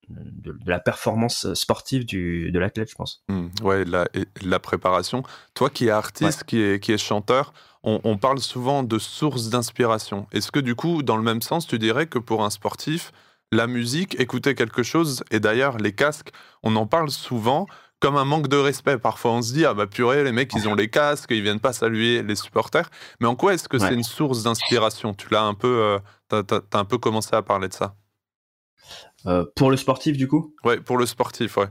de, 0.09 0.57
la 0.67 0.81
performance 0.81 1.53
sportive 1.55 2.07
du, 2.07 2.51
de 2.51 2.59
l'athlète 2.59 2.91
je 2.91 2.95
pense. 2.95 3.23
Mmh. 3.29 3.49
ouais 3.63 3.85
la, 3.85 4.09
la 4.43 4.59
préparation. 4.59 5.23
Toi 5.55 5.71
qui 5.71 5.89
es 5.89 5.91
artiste 5.91 6.45
qui 6.45 6.61
est 6.61 6.83
qui 6.83 6.93
est 6.93 6.99
chanteur 6.99 7.53
on, 7.85 8.01
on 8.05 8.17
parle 8.17 8.41
souvent 8.41 8.83
de 8.83 8.99
source 8.99 9.51
d'inspiration. 9.51 10.27
Est-ce 10.33 10.51
que 10.51 10.61
du 10.61 10.75
coup 10.75 11.03
dans 11.03 11.17
le 11.17 11.23
même 11.23 11.43
sens 11.43 11.67
tu 11.67 11.79
dirais 11.79 12.07
que 12.07 12.19
pour 12.19 12.45
un 12.45 12.51
sportif 12.51 13.13
la 13.51 13.67
musique 13.67 14.21
écouter 14.21 14.55
quelque 14.55 14.83
chose 14.83 15.25
et 15.31 15.41
d'ailleurs 15.41 15.79
les 15.79 15.93
casques 15.93 16.31
on 16.63 16.77
en 16.77 16.87
parle 16.87 17.11
souvent 17.11 17.67
comme 18.01 18.17
un 18.17 18.25
manque 18.25 18.49
de 18.49 18.57
respect. 18.57 18.99
Parfois, 18.99 19.33
on 19.33 19.43
se 19.43 19.53
dit, 19.53 19.65
ah 19.65 19.75
bah 19.75 19.87
purée, 19.87 20.25
les 20.25 20.33
mecs, 20.33 20.53
ils 20.55 20.69
ont 20.69 20.75
les 20.75 20.89
casques, 20.89 21.31
ils 21.31 21.43
viennent 21.43 21.61
pas 21.61 21.73
saluer 21.73 22.23
les 22.23 22.37
supporters. 22.37 22.91
Mais 23.21 23.27
en 23.27 23.37
quoi 23.37 23.55
est-ce 23.55 23.69
que 23.69 23.79
c'est 23.79 23.95
une 23.95 24.05
source 24.05 24.43
d'inspiration? 24.43 25.15
Tu 25.15 25.29
l'as 25.31 25.43
un 25.43 25.55
peu, 25.55 26.01
euh, 26.33 26.43
as, 26.53 26.79
un 26.79 26.85
peu 26.85 26.99
commencé 26.99 27.35
à 27.35 27.43
parler 27.43 27.69
de 27.69 27.75
ça? 27.75 27.97
Euh, 29.27 29.45
pour 29.57 29.71
le 29.71 29.77
sportif, 29.77 30.17
du 30.17 30.29
coup? 30.29 30.55
Ouais, 30.65 30.79
pour 30.79 30.97
le 30.97 31.07
sportif, 31.07 31.57
ouais. 31.57 31.69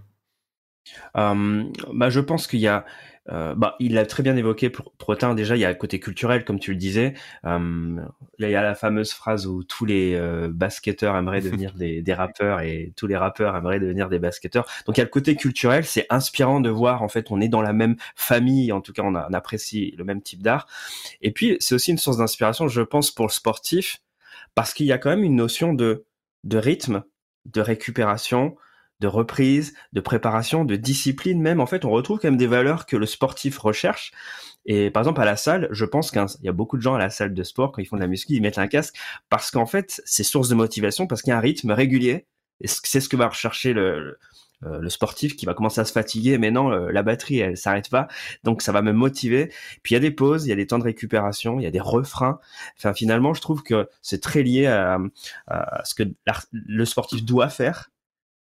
Euh, 1.15 1.63
bah, 1.93 2.09
je 2.09 2.19
pense 2.19 2.47
qu'il 2.47 2.59
y 2.59 2.67
a 2.67 2.85
euh, 3.29 3.55
bah, 3.55 3.75
il 3.79 3.93
l'a 3.93 4.05
très 4.05 4.23
bien 4.23 4.35
évoqué 4.35 4.69
pour 4.69 4.91
Protin. 4.93 5.35
Déjà, 5.35 5.55
il 5.55 5.59
y 5.59 5.65
a 5.65 5.69
le 5.69 5.75
côté 5.75 5.99
culturel, 5.99 6.45
comme 6.45 6.59
tu 6.59 6.71
le 6.71 6.77
disais. 6.77 7.13
Euh, 7.45 7.97
il 8.39 8.49
y 8.49 8.55
a 8.55 8.61
la 8.61 8.75
fameuse 8.75 9.11
phrase 9.11 9.47
où 9.47 9.63
tous 9.63 9.85
les 9.85 10.15
euh, 10.15 10.49
basketteurs 10.51 11.15
aimeraient 11.15 11.41
devenir 11.47 11.73
des, 11.73 12.01
des, 12.01 12.13
rappeurs 12.13 12.61
et 12.61 12.93
tous 12.95 13.07
les 13.07 13.17
rappeurs 13.17 13.55
aimeraient 13.55 13.79
devenir 13.79 14.09
des 14.09 14.19
basketteurs. 14.19 14.65
Donc, 14.85 14.97
il 14.97 14.99
y 14.99 15.01
a 15.01 15.05
le 15.05 15.09
côté 15.09 15.35
culturel. 15.35 15.85
C'est 15.85 16.05
inspirant 16.09 16.59
de 16.61 16.69
voir, 16.69 17.03
en 17.03 17.09
fait, 17.09 17.31
on 17.31 17.41
est 17.41 17.49
dans 17.49 17.61
la 17.61 17.73
même 17.73 17.95
famille. 18.15 18.71
En 18.71 18.81
tout 18.81 18.93
cas, 18.93 19.03
on, 19.03 19.15
a, 19.15 19.27
on 19.29 19.33
apprécie 19.33 19.93
le 19.97 20.03
même 20.03 20.21
type 20.21 20.41
d'art. 20.41 20.67
Et 21.21 21.31
puis, 21.31 21.57
c'est 21.59 21.75
aussi 21.75 21.91
une 21.91 21.97
source 21.97 22.17
d'inspiration, 22.17 22.67
je 22.67 22.81
pense, 22.81 23.11
pour 23.11 23.25
le 23.25 23.31
sportif, 23.31 24.01
parce 24.55 24.73
qu'il 24.73 24.85
y 24.85 24.91
a 24.91 24.97
quand 24.97 25.09
même 25.09 25.23
une 25.23 25.35
notion 25.35 25.73
de, 25.73 26.05
de 26.43 26.57
rythme, 26.57 27.03
de 27.45 27.61
récupération, 27.61 28.55
de 28.99 29.07
reprise, 29.07 29.73
de 29.93 30.01
préparation, 30.01 30.65
de 30.65 30.75
discipline 30.75 31.41
même. 31.41 31.59
En 31.59 31.65
fait, 31.65 31.85
on 31.85 31.91
retrouve 31.91 32.19
quand 32.19 32.29
même 32.29 32.37
des 32.37 32.47
valeurs 32.47 32.85
que 32.85 32.95
le 32.95 33.05
sportif 33.05 33.57
recherche. 33.59 34.11
Et 34.65 34.91
par 34.91 35.01
exemple, 35.01 35.21
à 35.21 35.25
la 35.25 35.37
salle, 35.37 35.69
je 35.71 35.85
pense 35.85 36.11
qu'il 36.11 36.25
y 36.41 36.49
a 36.49 36.51
beaucoup 36.51 36.77
de 36.77 36.81
gens 36.81 36.95
à 36.95 36.99
la 36.99 37.09
salle 37.09 37.33
de 37.33 37.43
sport, 37.43 37.71
quand 37.71 37.81
ils 37.81 37.85
font 37.85 37.95
de 37.95 38.01
la 38.01 38.07
muscu, 38.07 38.33
ils 38.33 38.41
mettent 38.41 38.57
un 38.57 38.67
casque 38.67 38.95
parce 39.29 39.51
qu'en 39.51 39.65
fait, 39.65 40.01
c'est 40.05 40.23
source 40.23 40.49
de 40.49 40.55
motivation, 40.55 41.07
parce 41.07 41.21
qu'il 41.21 41.31
y 41.31 41.33
a 41.33 41.37
un 41.37 41.41
rythme 41.41 41.71
régulier. 41.71 42.25
C'est 42.63 42.99
ce 42.99 43.07
que 43.07 43.15
va 43.15 43.27
rechercher 43.29 43.71
le, 43.73 43.99
le, 43.99 44.17
euh, 44.63 44.89
sportif 44.89 45.35
qui 45.35 45.45
va 45.45 45.53
commencer 45.53 45.79
à 45.79 45.85
se 45.85 45.91
fatiguer, 45.91 46.39
mais 46.39 46.49
non, 46.49 46.71
euh, 46.71 46.91
la 46.91 47.03
batterie, 47.03 47.39
elle 47.39 47.55
s'arrête 47.55 47.89
pas. 47.89 48.07
Donc, 48.43 48.63
ça 48.63 48.71
va 48.71 48.81
me 48.81 48.91
motiver. 48.93 49.53
Puis, 49.83 49.93
il 49.93 49.93
y 49.93 49.97
a 49.97 49.99
des 49.99 50.11
pauses, 50.11 50.47
il 50.47 50.49
y 50.49 50.53
a 50.53 50.55
des 50.55 50.65
temps 50.65 50.79
de 50.79 50.83
récupération, 50.83 51.59
il 51.59 51.63
y 51.63 51.67
a 51.67 51.71
des 51.71 51.79
refrains. 51.79 52.39
Enfin, 52.77 52.93
finalement, 52.95 53.35
je 53.35 53.41
trouve 53.41 53.61
que 53.61 53.87
c'est 54.01 54.21
très 54.21 54.41
lié 54.41 54.65
à, 54.65 54.97
à 55.45 55.85
ce 55.85 55.93
que 55.93 56.03
le 56.51 56.85
sportif 56.85 57.23
doit 57.23 57.49
faire 57.49 57.91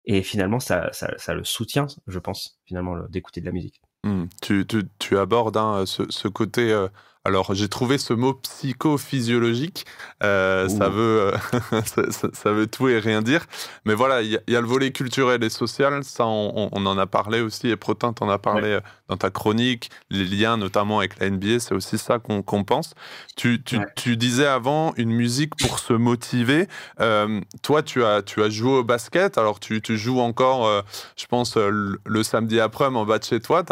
et 0.06 0.22
finalement, 0.22 0.60
ça, 0.60 0.90
ça, 0.92 1.34
le 1.34 1.44
soutient, 1.44 1.86
je 2.06 2.18
pense, 2.18 2.60
finalement, 2.64 2.96
d'écouter 3.08 3.40
de 3.40 3.46
la 3.46 3.52
musique. 3.52 3.80
Mmh. 4.04 4.24
Tu, 4.40 4.66
tu, 4.66 4.82
tu, 4.98 5.18
abordes 5.18 5.56
hein, 5.56 5.84
ce, 5.86 6.04
ce, 6.10 6.28
côté. 6.28 6.86
Euh, 7.26 7.36
Alors, 7.36 7.54
j'ai 7.54 7.68
trouvé 7.68 7.98
ce 7.98 8.12
mot 8.12 8.34
psychophysiologique. 8.34 9.84
Euh, 10.22 10.68
ça, 10.68 10.88
veut, 10.88 11.32
ça, 12.32 12.52
veut 12.52 12.66
tout 12.66 12.88
et 12.88 12.98
rien 12.98 13.22
dire. 13.22 13.46
Mais 13.84 13.94
voilà, 13.94 14.22
il 14.22 14.40
y, 14.48 14.56
a 14.56 14.60
le 14.60 14.66
volet 14.66 14.90
culturel 14.92 15.42
et 15.44 15.50
social. 15.50 16.02
Ça, 16.04 16.26
on, 16.26 16.70
en 16.72 16.98
a 16.98 17.06
parlé 17.06 17.40
aussi. 17.40 17.68
Et 17.68 17.76
Protin 17.76 18.12
t'en 18.12 18.28
a 18.30 18.38
parlé 18.38 18.68
euh, 18.68 18.80
dans 19.08 19.16
ta 19.16 19.30
chronique. 19.30 19.90
Les 20.10 20.24
liens, 20.24 20.56
notamment 20.56 20.98
avec 20.98 21.18
la 21.20 21.30
NBA, 21.30 21.58
c'est 21.58 21.74
aussi 21.74 21.98
ça 21.98 22.18
qu'on 22.18 22.64
pense. 22.64 22.94
Tu, 23.36 23.62
tu, 23.62 23.78
tu, 23.96 24.16
disais 24.16 24.46
avant 24.46 24.94
une 24.96 25.10
musique 25.10 25.56
pour 25.56 25.78
se 25.78 25.92
motiver. 25.92 26.66
Euh, 27.00 27.40
toi, 27.62 27.82
tu 27.82 28.04
as, 28.04 28.22
tu 28.22 28.42
as 28.42 28.48
joué 28.48 28.78
au 28.78 28.84
basket. 28.84 29.36
Alors, 29.36 29.60
tu, 29.60 29.82
tu 29.82 29.98
joues 29.98 30.20
encore, 30.20 30.84
je 31.16 31.26
pense, 31.26 31.56
le, 31.56 32.22
samedi 32.22 32.60
après 32.60 32.86
en 32.86 33.04
bas 33.04 33.18
de 33.18 33.24
chez 33.24 33.40
toi. 33.40 33.62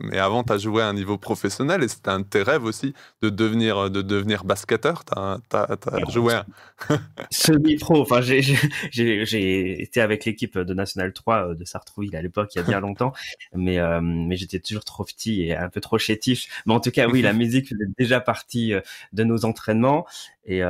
mais 0.00 0.18
avant, 0.18 0.42
tu 0.44 0.52
as 0.52 0.58
joué 0.58 0.82
à 0.82 0.88
un 0.88 0.94
niveau 0.94 1.18
professionnel 1.18 1.82
et 1.82 1.88
c'était 1.88 2.10
un 2.10 2.20
de 2.20 2.24
tes 2.24 2.42
rêves 2.42 2.64
aussi 2.64 2.91
de 3.22 3.28
devenir, 3.28 3.90
de 3.90 4.02
devenir 4.02 4.44
basketteur. 4.44 5.04
Tu 5.04 5.12
as, 5.16 6.10
joué 6.10 6.34
à... 6.34 6.46
Semi-pro. 7.30 8.00
Enfin, 8.00 8.20
j'ai 8.20 9.82
été 9.82 10.00
avec 10.00 10.24
l'équipe 10.24 10.58
de 10.58 10.74
National 10.74 11.12
3 11.12 11.48
euh, 11.48 11.54
de 11.54 11.64
Sartrouville 11.64 12.16
à 12.16 12.22
l'époque, 12.22 12.54
il 12.54 12.58
y 12.58 12.60
a 12.60 12.64
bien 12.64 12.80
longtemps, 12.80 13.12
mais, 13.54 13.78
euh, 13.78 14.00
mais 14.02 14.36
j'étais 14.36 14.60
toujours 14.60 14.84
trop 14.84 15.04
petit 15.04 15.42
et 15.42 15.56
un 15.56 15.68
peu 15.68 15.80
trop 15.80 15.98
chétif. 15.98 16.62
Mais 16.66 16.74
en 16.74 16.80
tout 16.80 16.90
cas, 16.90 17.08
oui, 17.08 17.22
la 17.22 17.32
musique 17.42 17.68
faisait 17.68 17.90
déjà 17.98 18.20
partie 18.20 18.74
euh, 18.74 18.80
de 19.12 19.24
nos 19.24 19.44
entraînements. 19.44 20.06
Et, 20.44 20.60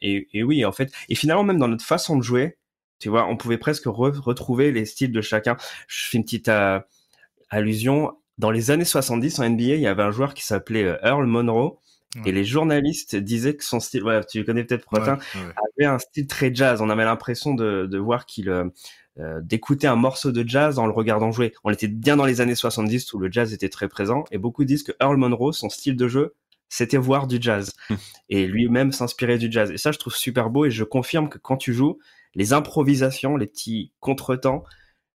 et, 0.00 0.28
et, 0.32 0.42
oui, 0.42 0.64
en 0.64 0.72
fait, 0.72 0.90
et 1.10 1.14
finalement, 1.14 1.44
même 1.44 1.58
dans 1.58 1.68
notre 1.68 1.84
façon 1.84 2.16
de 2.16 2.22
jouer, 2.22 2.56
tu 2.98 3.10
vois, 3.10 3.26
on 3.26 3.36
pouvait 3.36 3.58
presque 3.58 3.84
retrouver 3.84 4.72
les 4.72 4.86
styles 4.86 5.12
de 5.12 5.20
chacun. 5.20 5.58
Je 5.86 6.08
fais 6.08 6.16
une 6.16 6.24
petite 6.24 6.50
allusion. 7.50 8.16
Dans 8.40 8.50
les 8.50 8.70
années 8.70 8.86
70 8.86 9.38
en 9.38 9.50
NBA, 9.50 9.62
il 9.64 9.80
y 9.80 9.86
avait 9.86 10.02
un 10.02 10.12
joueur 10.12 10.32
qui 10.32 10.42
s'appelait 10.42 10.98
Earl 11.02 11.26
Monroe 11.26 11.78
et 12.24 12.32
les 12.32 12.44
journalistes 12.46 13.14
disaient 13.14 13.54
que 13.54 13.62
son 13.62 13.80
style, 13.80 14.02
ouais, 14.02 14.24
tu 14.24 14.42
connais 14.46 14.64
peut-être 14.64 14.86
Protin, 14.86 15.18
avait 15.34 15.86
un 15.86 15.98
style 15.98 16.26
très 16.26 16.52
jazz. 16.52 16.80
On 16.80 16.88
avait 16.88 17.04
l'impression 17.04 17.52
de, 17.52 17.84
de 17.84 17.98
voir 17.98 18.24
qu'il 18.24 18.48
euh, 18.48 18.64
euh, 19.18 19.42
d'écouter 19.42 19.86
un 19.88 19.96
morceau 19.96 20.32
de 20.32 20.42
jazz 20.48 20.78
en 20.78 20.86
le 20.86 20.92
regardant 20.92 21.30
jouer. 21.32 21.52
On 21.64 21.70
était 21.70 21.86
bien 21.86 22.16
dans 22.16 22.24
les 22.24 22.40
années 22.40 22.54
70 22.54 23.12
où 23.12 23.18
le 23.18 23.30
jazz 23.30 23.52
était 23.52 23.68
très 23.68 23.88
présent 23.88 24.24
et 24.30 24.38
beaucoup 24.38 24.64
disent 24.64 24.84
que 24.84 24.92
Earl 25.02 25.18
Monroe, 25.18 25.52
son 25.52 25.68
style 25.68 25.96
de 25.96 26.08
jeu, 26.08 26.34
c'était 26.70 26.96
voir 26.96 27.26
du 27.26 27.36
jazz 27.42 27.74
hum. 27.90 27.98
et 28.30 28.46
lui-même 28.46 28.90
s'inspirer 28.90 29.36
du 29.36 29.52
jazz. 29.52 29.70
Et 29.70 29.76
ça, 29.76 29.92
je 29.92 29.98
trouve 29.98 30.14
super 30.14 30.48
beau 30.48 30.64
et 30.64 30.70
je 30.70 30.84
confirme 30.84 31.28
que 31.28 31.36
quand 31.36 31.58
tu 31.58 31.74
joues, 31.74 31.98
les 32.34 32.54
improvisations, 32.54 33.36
les 33.36 33.46
petits 33.46 33.92
contretemps, 34.00 34.64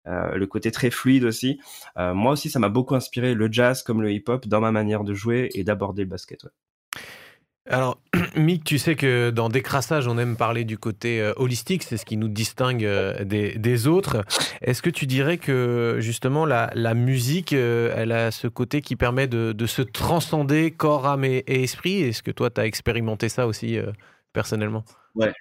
euh, 0.09 0.35
le 0.35 0.47
côté 0.47 0.71
très 0.73 0.91
fluide 0.91 1.25
aussi. 1.25 1.61
Euh, 1.97 2.13
moi 2.15 2.33
aussi, 2.33 2.51
ça 2.51 2.59
m'a 2.59 2.69
beaucoup 2.69 2.95
inspiré 2.95 3.35
le 3.35 3.51
jazz 3.51 3.83
comme 3.83 4.03
le 4.03 4.11
hip-hop 4.11 4.49
dans 4.49 4.61
ma 4.61 4.73
manière 4.73 5.05
de 5.05 5.15
jouer 5.15 5.51
et 5.55 5.63
d'aborder 5.63 6.03
le 6.03 6.09
basket. 6.09 6.43
Ouais. 6.45 6.51
Alors, 7.71 8.01
Mick, 8.37 8.65
tu 8.65 8.79
sais 8.79 8.97
que 8.97 9.31
dans 9.31 9.49
Décrassage, 9.49 10.09
on 10.09 10.19
aime 10.19 10.37
parler 10.37 10.65
du 10.65 10.77
côté 10.77 11.21
euh, 11.21 11.33
holistique, 11.37 11.85
c'est 11.85 11.97
ce 11.97 12.05
qui 12.05 12.17
nous 12.17 12.27
distingue 12.27 12.85
des, 13.23 13.87
autres. 13.87 14.25
Est-ce 14.61 14.83
que 14.83 14.91
tu 14.91 15.07
dirais 15.07 15.39
que 15.39 15.99
justement 16.01 16.45
la, 16.47 16.95
musique, 16.95 17.53
elle 17.53 18.11
a 18.11 18.33
ce 18.33 18.49
côté 18.49 18.81
qui 18.81 18.97
permet 18.97 19.29
de, 19.29 19.67
se 19.67 19.83
transcender 19.83 20.73
corps, 20.73 21.07
âme 21.07 21.25
et, 21.25 21.45
esprit? 21.47 22.03
Est-ce 22.03 22.25
que 22.25 22.33
toi, 22.33 22.51
tu 22.51 22.61
as 22.61 22.67
expérimenté 22.67 23.29
ça 23.29 23.47
aussi 23.47 23.79
personnellement? 24.33 24.85
Ouais. 25.15 25.33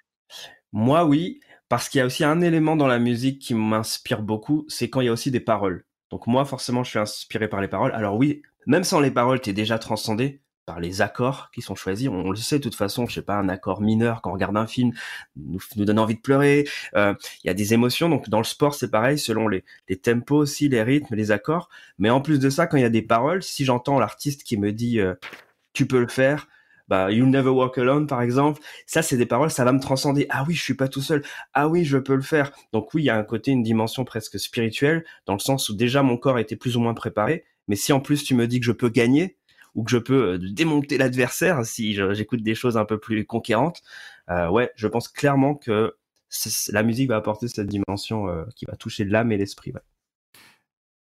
Moi, 0.71 1.03
oui, 1.05 1.39
parce 1.71 1.87
qu'il 1.87 1.99
y 1.99 2.01
a 2.01 2.05
aussi 2.05 2.25
un 2.25 2.41
élément 2.41 2.75
dans 2.75 2.87
la 2.87 2.99
musique 2.99 3.39
qui 3.39 3.53
m'inspire 3.53 4.23
beaucoup, 4.23 4.65
c'est 4.67 4.89
quand 4.89 4.99
il 4.99 5.05
y 5.05 5.07
a 5.07 5.13
aussi 5.13 5.31
des 5.31 5.39
paroles. 5.39 5.85
Donc 6.09 6.27
moi, 6.27 6.43
forcément, 6.43 6.83
je 6.83 6.89
suis 6.89 6.99
inspiré 6.99 7.47
par 7.47 7.61
les 7.61 7.69
paroles. 7.69 7.93
Alors 7.93 8.17
oui, 8.17 8.41
même 8.65 8.83
sans 8.83 8.99
les 8.99 9.09
paroles, 9.09 9.39
tu 9.39 9.51
es 9.51 9.53
déjà 9.53 9.79
transcendé 9.79 10.41
par 10.65 10.81
les 10.81 11.01
accords 11.01 11.49
qui 11.53 11.61
sont 11.61 11.73
choisis. 11.73 12.09
On, 12.09 12.29
le 12.29 12.35
sait 12.35 12.57
de 12.57 12.63
toute 12.63 12.75
façon, 12.75 13.05
je 13.07 13.13
sais 13.13 13.21
pas, 13.21 13.35
un 13.35 13.47
accord 13.47 13.79
mineur 13.79 14.21
quand 14.21 14.31
on 14.31 14.33
regarde 14.33 14.57
un 14.57 14.67
film 14.67 14.91
nous, 15.37 15.61
donne 15.77 15.97
envie 15.97 16.15
de 16.15 16.19
pleurer. 16.19 16.67
Euh, 16.97 17.13
il 17.45 17.47
y 17.47 17.49
a 17.49 17.53
des 17.53 17.73
émotions, 17.73 18.09
donc 18.09 18.27
dans 18.27 18.39
le 18.39 18.43
sport 18.43 18.75
c'est 18.75 18.91
pareil, 18.91 19.17
selon 19.17 19.47
les, 19.47 19.63
les 19.87 19.95
tempos 19.95 20.39
aussi, 20.39 20.67
les 20.67 20.83
rythmes, 20.83 21.15
les 21.15 21.31
accords. 21.31 21.69
Mais 21.97 22.09
en 22.09 22.19
plus 22.19 22.39
de 22.39 22.49
ça, 22.49 22.67
quand 22.67 22.75
il 22.75 22.83
y 22.83 22.85
a 22.85 22.89
des 22.89 23.01
paroles, 23.01 23.43
si 23.43 23.63
j'entends 23.63 23.97
l'artiste 23.97 24.43
qui 24.43 24.57
me 24.57 24.73
dit 24.73 24.99
euh, 24.99 25.13
tu 25.71 25.87
peux 25.87 26.01
le 26.01 26.09
faire, 26.09 26.49
bah 26.91 27.09
You'll 27.09 27.29
Never 27.29 27.49
Walk 27.49 27.77
Alone 27.77 28.05
par 28.05 28.21
exemple, 28.21 28.61
ça 28.85 29.01
c'est 29.01 29.15
des 29.15 29.25
paroles, 29.25 29.49
ça 29.49 29.63
va 29.63 29.71
me 29.71 29.79
transcender. 29.79 30.27
Ah 30.29 30.43
oui, 30.47 30.53
je 30.55 30.61
suis 30.61 30.73
pas 30.75 30.89
tout 30.89 31.01
seul. 31.01 31.23
Ah 31.53 31.69
oui, 31.69 31.85
je 31.85 31.97
peux 31.97 32.15
le 32.15 32.21
faire. 32.21 32.51
Donc 32.73 32.93
oui, 32.93 33.03
il 33.03 33.05
y 33.05 33.09
a 33.09 33.17
un 33.17 33.23
côté, 33.23 33.51
une 33.51 33.63
dimension 33.63 34.03
presque 34.03 34.37
spirituelle, 34.37 35.05
dans 35.25 35.33
le 35.33 35.39
sens 35.39 35.69
où 35.69 35.73
déjà 35.73 36.03
mon 36.03 36.17
corps 36.17 36.37
était 36.37 36.57
plus 36.57 36.75
ou 36.75 36.81
moins 36.81 36.93
préparé. 36.93 37.45
Mais 37.69 37.77
si 37.77 37.93
en 37.93 38.01
plus 38.01 38.23
tu 38.25 38.35
me 38.35 38.45
dis 38.45 38.59
que 38.59 38.65
je 38.65 38.73
peux 38.73 38.89
gagner, 38.89 39.37
ou 39.75 39.83
que 39.83 39.91
je 39.91 39.97
peux 39.97 40.33
euh, 40.33 40.37
démonter 40.37 40.97
l'adversaire 40.97 41.65
si 41.65 41.93
j'écoute 41.93 42.43
des 42.43 42.55
choses 42.55 42.77
un 42.77 42.85
peu 42.85 42.99
plus 42.99 43.25
conquérantes. 43.25 43.81
Euh, 44.29 44.49
ouais, 44.49 44.71
je 44.75 44.87
pense 44.87 45.07
clairement 45.07 45.55
que 45.55 45.95
la 46.69 46.83
musique 46.83 47.09
va 47.09 47.17
apporter 47.17 47.47
cette 47.47 47.67
dimension 47.67 48.27
euh, 48.29 48.43
qui 48.55 48.65
va 48.65 48.75
toucher 48.75 49.05
l'âme 49.05 49.31
et 49.31 49.37
l'esprit. 49.37 49.73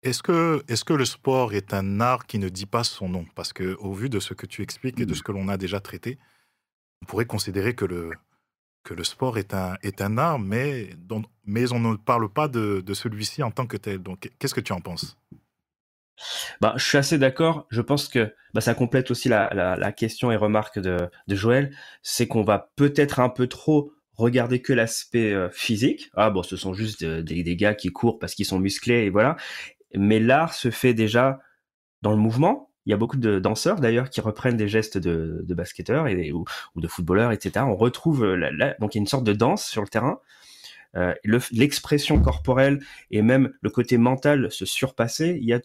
Est-ce 0.06 0.22
que, 0.22 0.62
est 0.68 0.84
que 0.84 0.92
le 0.92 1.04
sport 1.04 1.52
est 1.52 1.74
un 1.74 2.00
art 2.00 2.26
qui 2.26 2.38
ne 2.38 2.48
dit 2.48 2.66
pas 2.66 2.84
son 2.84 3.08
nom? 3.08 3.26
Parce 3.34 3.52
que 3.52 3.74
au 3.80 3.92
vu 3.92 4.08
de 4.08 4.20
ce 4.20 4.34
que 4.34 4.46
tu 4.46 4.62
expliques 4.62 5.00
et 5.00 5.04
de 5.04 5.10
mmh. 5.10 5.16
ce 5.16 5.22
que 5.24 5.32
l'on 5.32 5.48
a 5.48 5.56
déjà 5.56 5.80
traité, 5.80 6.18
on 7.02 7.06
pourrait 7.06 7.26
considérer 7.26 7.74
que 7.74 7.84
le, 7.84 8.12
que 8.84 8.94
le 8.94 9.02
sport 9.02 9.36
est 9.36 9.52
un, 9.52 9.74
est 9.82 10.00
un 10.00 10.16
art, 10.16 10.38
mais, 10.38 10.90
mais 11.44 11.72
on 11.72 11.80
ne 11.80 11.96
parle 11.96 12.32
pas 12.32 12.46
de, 12.46 12.82
de 12.82 12.94
celui-ci 12.94 13.42
en 13.42 13.50
tant 13.50 13.66
que 13.66 13.76
tel. 13.76 13.98
Donc, 13.98 14.30
qu'est-ce 14.38 14.54
que 14.54 14.60
tu 14.60 14.72
en 14.72 14.80
penses? 14.80 15.18
Bah, 16.60 16.74
je 16.76 16.84
suis 16.84 16.98
assez 16.98 17.18
d'accord. 17.18 17.66
Je 17.70 17.80
pense 17.80 18.08
que 18.08 18.32
bah, 18.54 18.60
ça 18.60 18.74
complète 18.74 19.10
aussi 19.10 19.28
la, 19.28 19.52
la, 19.52 19.74
la 19.74 19.90
question 19.90 20.30
et 20.30 20.36
remarque 20.36 20.78
de, 20.78 21.10
de 21.26 21.34
Joël. 21.34 21.76
C'est 22.02 22.28
qu'on 22.28 22.44
va 22.44 22.70
peut-être 22.76 23.18
un 23.18 23.28
peu 23.28 23.48
trop 23.48 23.92
regarder 24.14 24.62
que 24.62 24.72
l'aspect 24.72 25.32
euh, 25.32 25.50
physique. 25.50 26.10
Ah 26.14 26.30
bon, 26.30 26.42
ce 26.44 26.56
sont 26.56 26.72
juste 26.72 27.04
des, 27.04 27.42
des 27.42 27.56
gars 27.56 27.74
qui 27.74 27.88
courent 27.88 28.20
parce 28.20 28.34
qu'ils 28.34 28.46
sont 28.46 28.60
musclés 28.60 29.04
et 29.04 29.10
voilà. 29.10 29.36
Mais 29.94 30.20
l'art 30.20 30.54
se 30.54 30.70
fait 30.70 30.94
déjà 30.94 31.40
dans 32.02 32.10
le 32.10 32.16
mouvement. 32.16 32.70
Il 32.86 32.90
y 32.90 32.92
a 32.92 32.96
beaucoup 32.96 33.16
de 33.16 33.38
danseurs 33.38 33.80
d'ailleurs 33.80 34.10
qui 34.10 34.20
reprennent 34.20 34.56
des 34.56 34.68
gestes 34.68 34.96
de, 34.96 35.44
basketteurs 35.48 36.06
et, 36.06 36.32
ou, 36.32 36.44
de 36.76 36.86
footballeurs, 36.86 37.32
etc. 37.32 37.64
On 37.68 37.76
retrouve 37.76 38.24
la, 38.24 38.74
donc 38.74 38.94
il 38.94 38.98
y 38.98 39.00
a 39.00 39.02
une 39.02 39.08
sorte 39.08 39.24
de 39.24 39.32
danse 39.32 39.66
sur 39.66 39.82
le 39.82 39.88
terrain. 39.88 40.20
Euh, 40.96 41.14
l'expression 41.52 42.20
corporelle 42.20 42.80
et 43.10 43.22
même 43.22 43.52
le 43.60 43.70
côté 43.70 43.98
mental 43.98 44.50
se 44.50 44.64
surpasser. 44.64 45.38
Il 45.40 45.48
y 45.48 45.52
a 45.52 45.60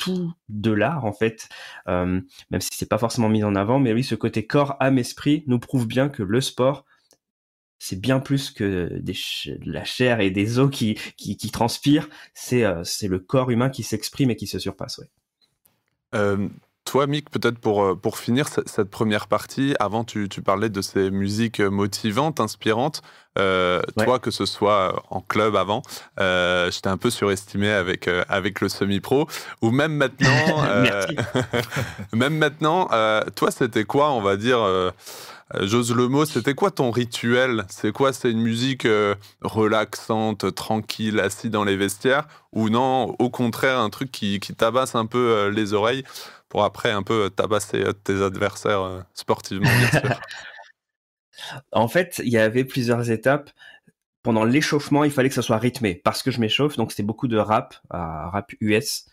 tout 0.00 0.32
de 0.48 0.70
l'art 0.70 1.04
en 1.04 1.12
fait, 1.12 1.48
euh, 1.86 2.20
même 2.50 2.60
si 2.60 2.70
c'est 2.72 2.88
pas 2.88 2.98
forcément 2.98 3.28
mis 3.28 3.44
en 3.44 3.54
avant, 3.54 3.78
mais 3.78 3.92
oui, 3.92 4.02
ce 4.02 4.14
côté 4.14 4.46
corps, 4.46 4.76
âme, 4.80 4.98
esprit 4.98 5.44
nous 5.46 5.58
prouve 5.58 5.86
bien 5.86 6.08
que 6.08 6.22
le 6.22 6.40
sport, 6.40 6.86
c'est 7.80 7.98
bien 7.98 8.20
plus 8.20 8.52
que 8.52 9.00
des 9.00 9.14
de 9.46 9.72
la 9.72 9.84
chair 9.84 10.20
et 10.20 10.30
des 10.30 10.60
os 10.60 10.70
qui, 10.70 10.96
qui, 11.16 11.36
qui 11.36 11.50
transpirent, 11.50 12.08
c'est 12.34 12.64
euh, 12.64 12.84
c'est 12.84 13.08
le 13.08 13.18
corps 13.18 13.50
humain 13.50 13.70
qui 13.70 13.82
s'exprime 13.82 14.30
et 14.30 14.36
qui 14.36 14.46
se 14.46 14.60
surpasse. 14.60 14.98
Ouais. 14.98 15.08
Euh, 16.14 16.48
toi, 16.84 17.06
Mick, 17.06 17.30
peut-être 17.30 17.58
pour, 17.58 17.84
euh, 17.84 17.94
pour 17.94 18.18
finir 18.18 18.48
cette 18.48 18.90
première 18.90 19.28
partie, 19.28 19.74
avant 19.78 20.02
tu, 20.02 20.28
tu 20.28 20.42
parlais 20.42 20.70
de 20.70 20.80
ces 20.82 21.10
musiques 21.10 21.60
motivantes, 21.60 22.40
inspirantes. 22.40 23.02
Euh, 23.38 23.80
Toi, 23.96 24.18
que 24.18 24.32
ce 24.32 24.44
soit 24.44 25.04
en 25.08 25.20
club 25.20 25.54
avant, 25.54 25.82
euh, 26.18 26.68
j'étais 26.72 26.88
un 26.88 26.96
peu 26.96 27.10
surestimé 27.10 27.70
avec, 27.70 28.08
euh, 28.08 28.24
avec 28.28 28.60
le 28.60 28.68
semi-pro. 28.68 29.28
Ou 29.62 29.70
même 29.70 29.92
maintenant, 29.92 30.64
même 32.12 32.36
maintenant 32.36 32.88
toi, 33.36 33.50
c'était 33.52 33.84
quoi, 33.84 34.10
on 34.10 34.20
va 34.20 34.36
dire 34.36 34.58
J'ose 35.58 35.94
le 35.94 36.06
mot, 36.06 36.24
c'était 36.24 36.54
quoi 36.54 36.70
ton 36.70 36.90
rituel? 36.90 37.64
C'est 37.68 37.92
quoi? 37.92 38.12
C'est 38.12 38.30
une 38.30 38.40
musique 38.40 38.86
relaxante, 39.42 40.54
tranquille, 40.54 41.18
assis 41.18 41.50
dans 41.50 41.64
les 41.64 41.76
vestiaires? 41.76 42.28
Ou 42.52 42.68
non, 42.68 43.16
au 43.18 43.30
contraire, 43.30 43.80
un 43.80 43.90
truc 43.90 44.12
qui, 44.12 44.38
qui 44.38 44.54
tabasse 44.54 44.94
un 44.94 45.06
peu 45.06 45.48
les 45.48 45.72
oreilles 45.72 46.04
pour 46.50 46.64
après 46.64 46.90
un 46.90 47.02
peu 47.02 47.30
tabasser 47.30 47.82
euh, 47.82 47.92
tes 47.92 48.22
adversaires 48.22 48.82
euh, 48.82 49.00
sportivement, 49.14 49.70
bien 49.70 50.00
sûr? 50.00 50.20
en 51.72 51.88
fait, 51.88 52.20
il 52.22 52.30
y 52.30 52.36
avait 52.36 52.64
plusieurs 52.64 53.10
étapes. 53.10 53.50
Pendant 54.22 54.44
l'échauffement, 54.44 55.04
il 55.04 55.10
fallait 55.10 55.30
que 55.30 55.34
ça 55.34 55.40
soit 55.40 55.56
rythmé 55.56 55.94
parce 55.94 56.22
que 56.22 56.30
je 56.30 56.40
m'échauffe, 56.40 56.76
donc 56.76 56.90
c'était 56.90 57.04
beaucoup 57.04 57.28
de 57.28 57.38
rap, 57.38 57.76
rap 57.88 58.52
US. 58.60 59.06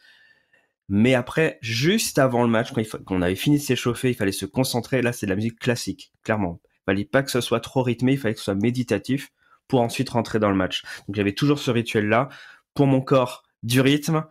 Mais 0.89 1.13
après, 1.13 1.59
juste 1.61 2.17
avant 2.17 2.43
le 2.43 2.49
match, 2.49 2.71
quand, 2.71 2.83
on 3.09 3.21
avait 3.21 3.35
fini 3.35 3.57
de 3.57 3.61
s'échauffer, 3.61 4.09
il 4.09 4.15
fallait 4.15 4.31
se 4.31 4.45
concentrer. 4.45 5.01
Là, 5.01 5.11
c'est 5.11 5.25
de 5.25 5.31
la 5.31 5.35
musique 5.35 5.59
classique, 5.59 6.13
clairement. 6.23 6.61
Il 6.63 6.91
fallait 6.91 7.05
pas 7.05 7.23
que 7.23 7.31
ce 7.31 7.41
soit 7.41 7.59
trop 7.59 7.83
rythmé, 7.83 8.13
il 8.13 8.17
fallait 8.17 8.33
que 8.33 8.39
ce 8.39 8.45
soit 8.45 8.55
méditatif 8.55 9.31
pour 9.67 9.81
ensuite 9.81 10.09
rentrer 10.09 10.39
dans 10.39 10.49
le 10.49 10.55
match. 10.55 10.83
Donc 11.07 11.15
j'avais 11.15 11.33
toujours 11.33 11.59
ce 11.59 11.71
rituel-là. 11.71 12.29
Pour 12.73 12.87
mon 12.87 13.01
corps, 13.01 13.43
du 13.63 13.81
rythme 13.81 14.23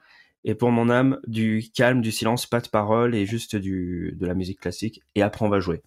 et 0.44 0.54
pour 0.54 0.70
mon 0.70 0.88
âme, 0.88 1.18
du 1.26 1.70
calme, 1.74 2.00
du 2.00 2.12
silence, 2.12 2.46
pas 2.46 2.60
de 2.60 2.68
parole 2.68 3.14
et 3.14 3.26
juste 3.26 3.56
du, 3.56 4.14
de 4.16 4.26
la 4.26 4.34
musique 4.34 4.60
classique. 4.60 5.02
Et 5.14 5.22
après, 5.22 5.44
on 5.44 5.48
va 5.48 5.60
jouer. 5.60 5.82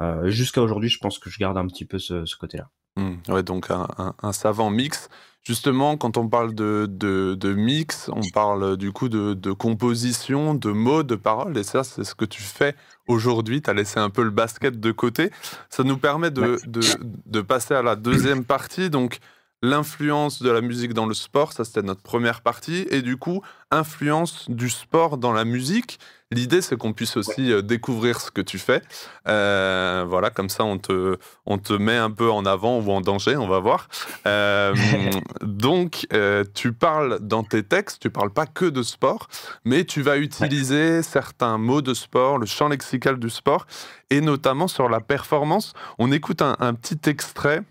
Euh, 0.00 0.28
Jusqu'à 0.30 0.60
aujourd'hui, 0.60 0.88
je 0.88 0.98
pense 0.98 1.18
que 1.18 1.30
je 1.30 1.38
garde 1.38 1.56
un 1.56 1.66
petit 1.66 1.84
peu 1.84 1.98
ce, 1.98 2.36
côté-là. 2.36 2.68
Mmh, 2.96 3.14
ouais, 3.28 3.42
donc 3.42 3.68
un, 3.70 4.32
savant 4.32 4.70
mix. 4.70 5.08
Justement, 5.42 5.96
quand 5.96 6.16
on 6.16 6.28
parle 6.28 6.54
de, 6.54 6.86
de, 6.88 7.54
mix, 7.54 8.10
on 8.12 8.22
parle 8.32 8.76
du 8.76 8.92
coup 8.92 9.08
de, 9.08 9.34
de, 9.34 9.52
composition, 9.52 10.54
de 10.54 10.70
mots, 10.70 11.02
de 11.02 11.14
paroles, 11.14 11.56
et 11.58 11.62
ça, 11.62 11.84
c'est 11.84 12.04
ce 12.04 12.14
que 12.14 12.24
tu 12.24 12.42
fais 12.42 12.74
aujourd'hui. 13.08 13.62
Tu 13.62 13.70
as 13.70 13.74
laissé 13.74 13.98
un 13.98 14.10
peu 14.10 14.22
le 14.22 14.30
basket 14.30 14.80
de 14.80 14.92
côté. 14.92 15.30
Ça 15.70 15.84
nous 15.84 15.98
permet 15.98 16.30
de, 16.30 16.58
de 16.66 17.40
passer 17.40 17.74
à 17.74 17.82
la 17.82 17.96
deuxième 17.96 18.44
partie. 18.44 18.90
Donc, 18.90 19.18
l'influence 19.62 20.42
de 20.42 20.50
la 20.50 20.60
musique 20.60 20.92
dans 20.92 21.06
le 21.06 21.14
sport, 21.14 21.52
ça 21.52 21.64
c'était 21.64 21.82
notre 21.82 22.02
première 22.02 22.42
partie, 22.42 22.86
et 22.90 23.00
du 23.00 23.16
coup, 23.16 23.42
influence 23.70 24.50
du 24.50 24.68
sport 24.68 25.18
dans 25.18 25.32
la 25.32 25.44
musique. 25.44 25.98
L'idée, 26.32 26.62
c'est 26.62 26.76
qu'on 26.78 26.94
puisse 26.94 27.18
aussi 27.18 27.52
euh, 27.52 27.60
découvrir 27.60 28.18
ce 28.18 28.30
que 28.30 28.40
tu 28.40 28.58
fais. 28.58 28.80
Euh, 29.28 30.04
voilà, 30.08 30.30
comme 30.30 30.48
ça, 30.48 30.64
on 30.64 30.78
te, 30.78 31.18
on 31.44 31.58
te 31.58 31.74
met 31.74 31.96
un 31.96 32.10
peu 32.10 32.30
en 32.30 32.46
avant 32.46 32.80
ou 32.80 32.90
en 32.90 33.02
danger, 33.02 33.36
on 33.36 33.46
va 33.46 33.58
voir. 33.58 33.88
Euh, 34.26 34.74
donc, 35.42 36.06
tu 36.54 36.72
parles 36.72 37.18
dans 37.20 37.44
tes 37.44 37.62
textes, 37.62 38.00
tu 38.00 38.10
parles 38.10 38.32
pas 38.32 38.46
que 38.46 38.64
de 38.64 38.82
sport, 38.82 39.28
mais 39.64 39.84
tu 39.84 40.00
vas 40.00 40.16
utiliser 40.16 41.02
certains 41.02 41.58
mots 41.58 41.82
de 41.82 41.92
sport, 41.92 42.38
le 42.38 42.46
champ 42.46 42.68
lexical 42.68 43.18
du 43.18 43.28
sport, 43.28 43.66
et 44.08 44.22
notamment 44.22 44.68
sur 44.68 44.88
la 44.88 45.00
performance. 45.00 45.74
On 45.98 46.10
écoute 46.12 46.40
un 46.42 46.74
petit 46.74 47.10
extrait 47.10 47.62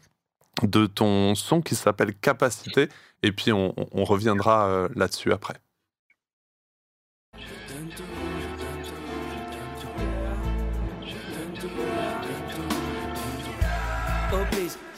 de 0.62 0.86
ton 0.86 1.34
son 1.34 1.62
qui 1.62 1.74
s'appelle 1.74 2.14
Capacité. 2.14 2.90
Et 3.24 3.32
puis 3.32 3.52
on, 3.52 3.74
reviendra 4.04 4.88
là-dessus 4.96 5.32
après. 5.32 5.56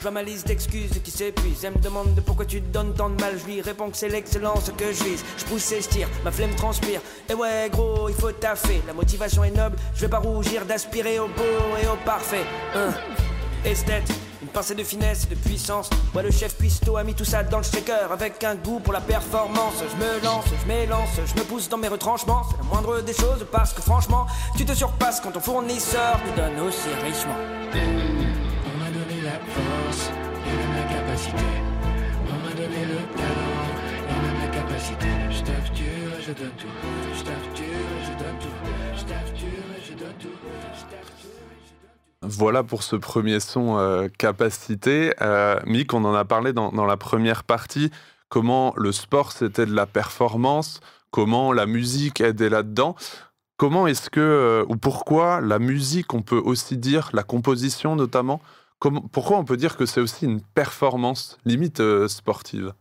Please, 0.04 0.10
je 0.10 0.10
vois 0.10 0.10
ma 0.10 0.22
liste 0.22 0.46
d'excuses 0.46 1.00
qui 1.02 1.10
s'épuise. 1.10 1.64
Elle 1.64 1.72
me 1.72 1.78
demande 1.78 2.14
de 2.14 2.20
pourquoi 2.20 2.44
tu 2.44 2.60
donnes 2.60 2.94
tant 2.94 3.08
de 3.10 3.20
mal. 3.20 3.38
Je 3.38 3.46
lui 3.46 3.60
réponds 3.60 3.90
que 3.90 3.96
c'est 3.96 4.08
l'excellence 4.08 4.70
que 4.76 4.92
je 4.92 5.04
vise. 5.04 5.24
Je 5.38 5.44
pousse 5.44 5.72
et 5.72 5.80
je 5.80 6.24
ma 6.24 6.30
flemme 6.30 6.54
transpire. 6.54 7.00
Et 7.28 7.34
ouais, 7.34 7.68
gros, 7.70 8.08
il 8.08 8.14
faut 8.14 8.32
taffer. 8.32 8.82
La 8.86 8.92
motivation 8.92 9.44
est 9.44 9.50
noble, 9.50 9.76
je 9.94 10.02
vais 10.02 10.08
pas 10.08 10.18
rougir 10.18 10.64
d'aspirer 10.66 11.18
au 11.18 11.28
beau 11.28 11.76
et 11.82 11.86
au 11.86 11.96
parfait. 12.04 12.44
Hein. 12.74 12.90
Esthète, 13.64 14.10
une 14.42 14.48
pincée 14.48 14.74
de 14.74 14.84
finesse 14.84 15.24
et 15.24 15.34
de 15.34 15.40
puissance. 15.40 15.88
Moi, 16.12 16.22
le 16.22 16.30
chef 16.30 16.56
cuistot 16.58 16.96
a 16.96 17.04
mis 17.04 17.14
tout 17.14 17.24
ça 17.24 17.42
dans 17.42 17.58
le 17.58 17.64
shaker 17.64 18.12
avec 18.12 18.44
un 18.44 18.56
goût 18.56 18.80
pour 18.80 18.92
la 18.92 19.00
performance. 19.00 19.74
Je 19.78 19.96
me 19.96 20.24
lance, 20.24 20.44
je 20.60 20.68
m'élance, 20.68 21.18
je 21.24 21.40
me 21.40 21.44
pousse 21.46 21.68
dans 21.68 21.78
mes 21.78 21.88
retranchements. 21.88 22.42
C'est 22.50 22.58
la 22.58 22.64
moindre 22.64 23.00
des 23.00 23.14
choses 23.14 23.46
parce 23.50 23.72
que 23.72 23.80
franchement, 23.80 24.26
tu 24.56 24.64
te 24.64 24.74
surpasses 24.74 25.20
quand 25.20 25.32
ton 25.32 25.40
fournisseur 25.40 26.20
te 26.22 26.40
donne 26.40 26.60
aussi 26.60 26.88
richement. 27.02 28.43
Voilà 42.22 42.62
pour 42.62 42.82
ce 42.82 42.96
premier 42.96 43.38
son 43.38 43.78
euh, 43.78 44.08
capacité. 44.18 45.14
Euh, 45.20 45.60
Mick, 45.66 45.94
on 45.94 46.04
en 46.04 46.14
a 46.14 46.24
parlé 46.24 46.52
dans, 46.52 46.70
la 46.86 46.96
première 46.96 47.44
partie, 47.44 47.90
comment 48.28 48.72
le 48.76 48.92
sport 48.92 49.32
c'était 49.32 49.66
de 49.66 49.74
la 49.74 49.86
performance, 49.86 50.80
comment 51.10 51.52
la 51.52 51.66
musique 51.66 52.20
aidait 52.20 52.48
là-dedans? 52.48 52.96
Comment 53.56 53.86
est-ce 53.86 54.10
que, 54.10 54.20
euh, 54.20 54.64
ou 54.68 54.76
pourquoi 54.76 55.40
la 55.40 55.58
musique, 55.58 56.12
on 56.12 56.22
peut 56.22 56.40
aussi 56.44 56.76
dire, 56.76 57.10
la 57.12 57.22
composition 57.22 57.94
notamment, 57.94 58.40
pourquoi 58.80 59.38
on 59.38 59.44
peut 59.44 59.56
dire 59.56 59.76
que 59.76 59.86
c'est 59.86 60.00
aussi 60.00 60.24
une 60.26 60.42
performance 60.42 61.38
limite 61.44 61.82
sportive? 62.08 62.74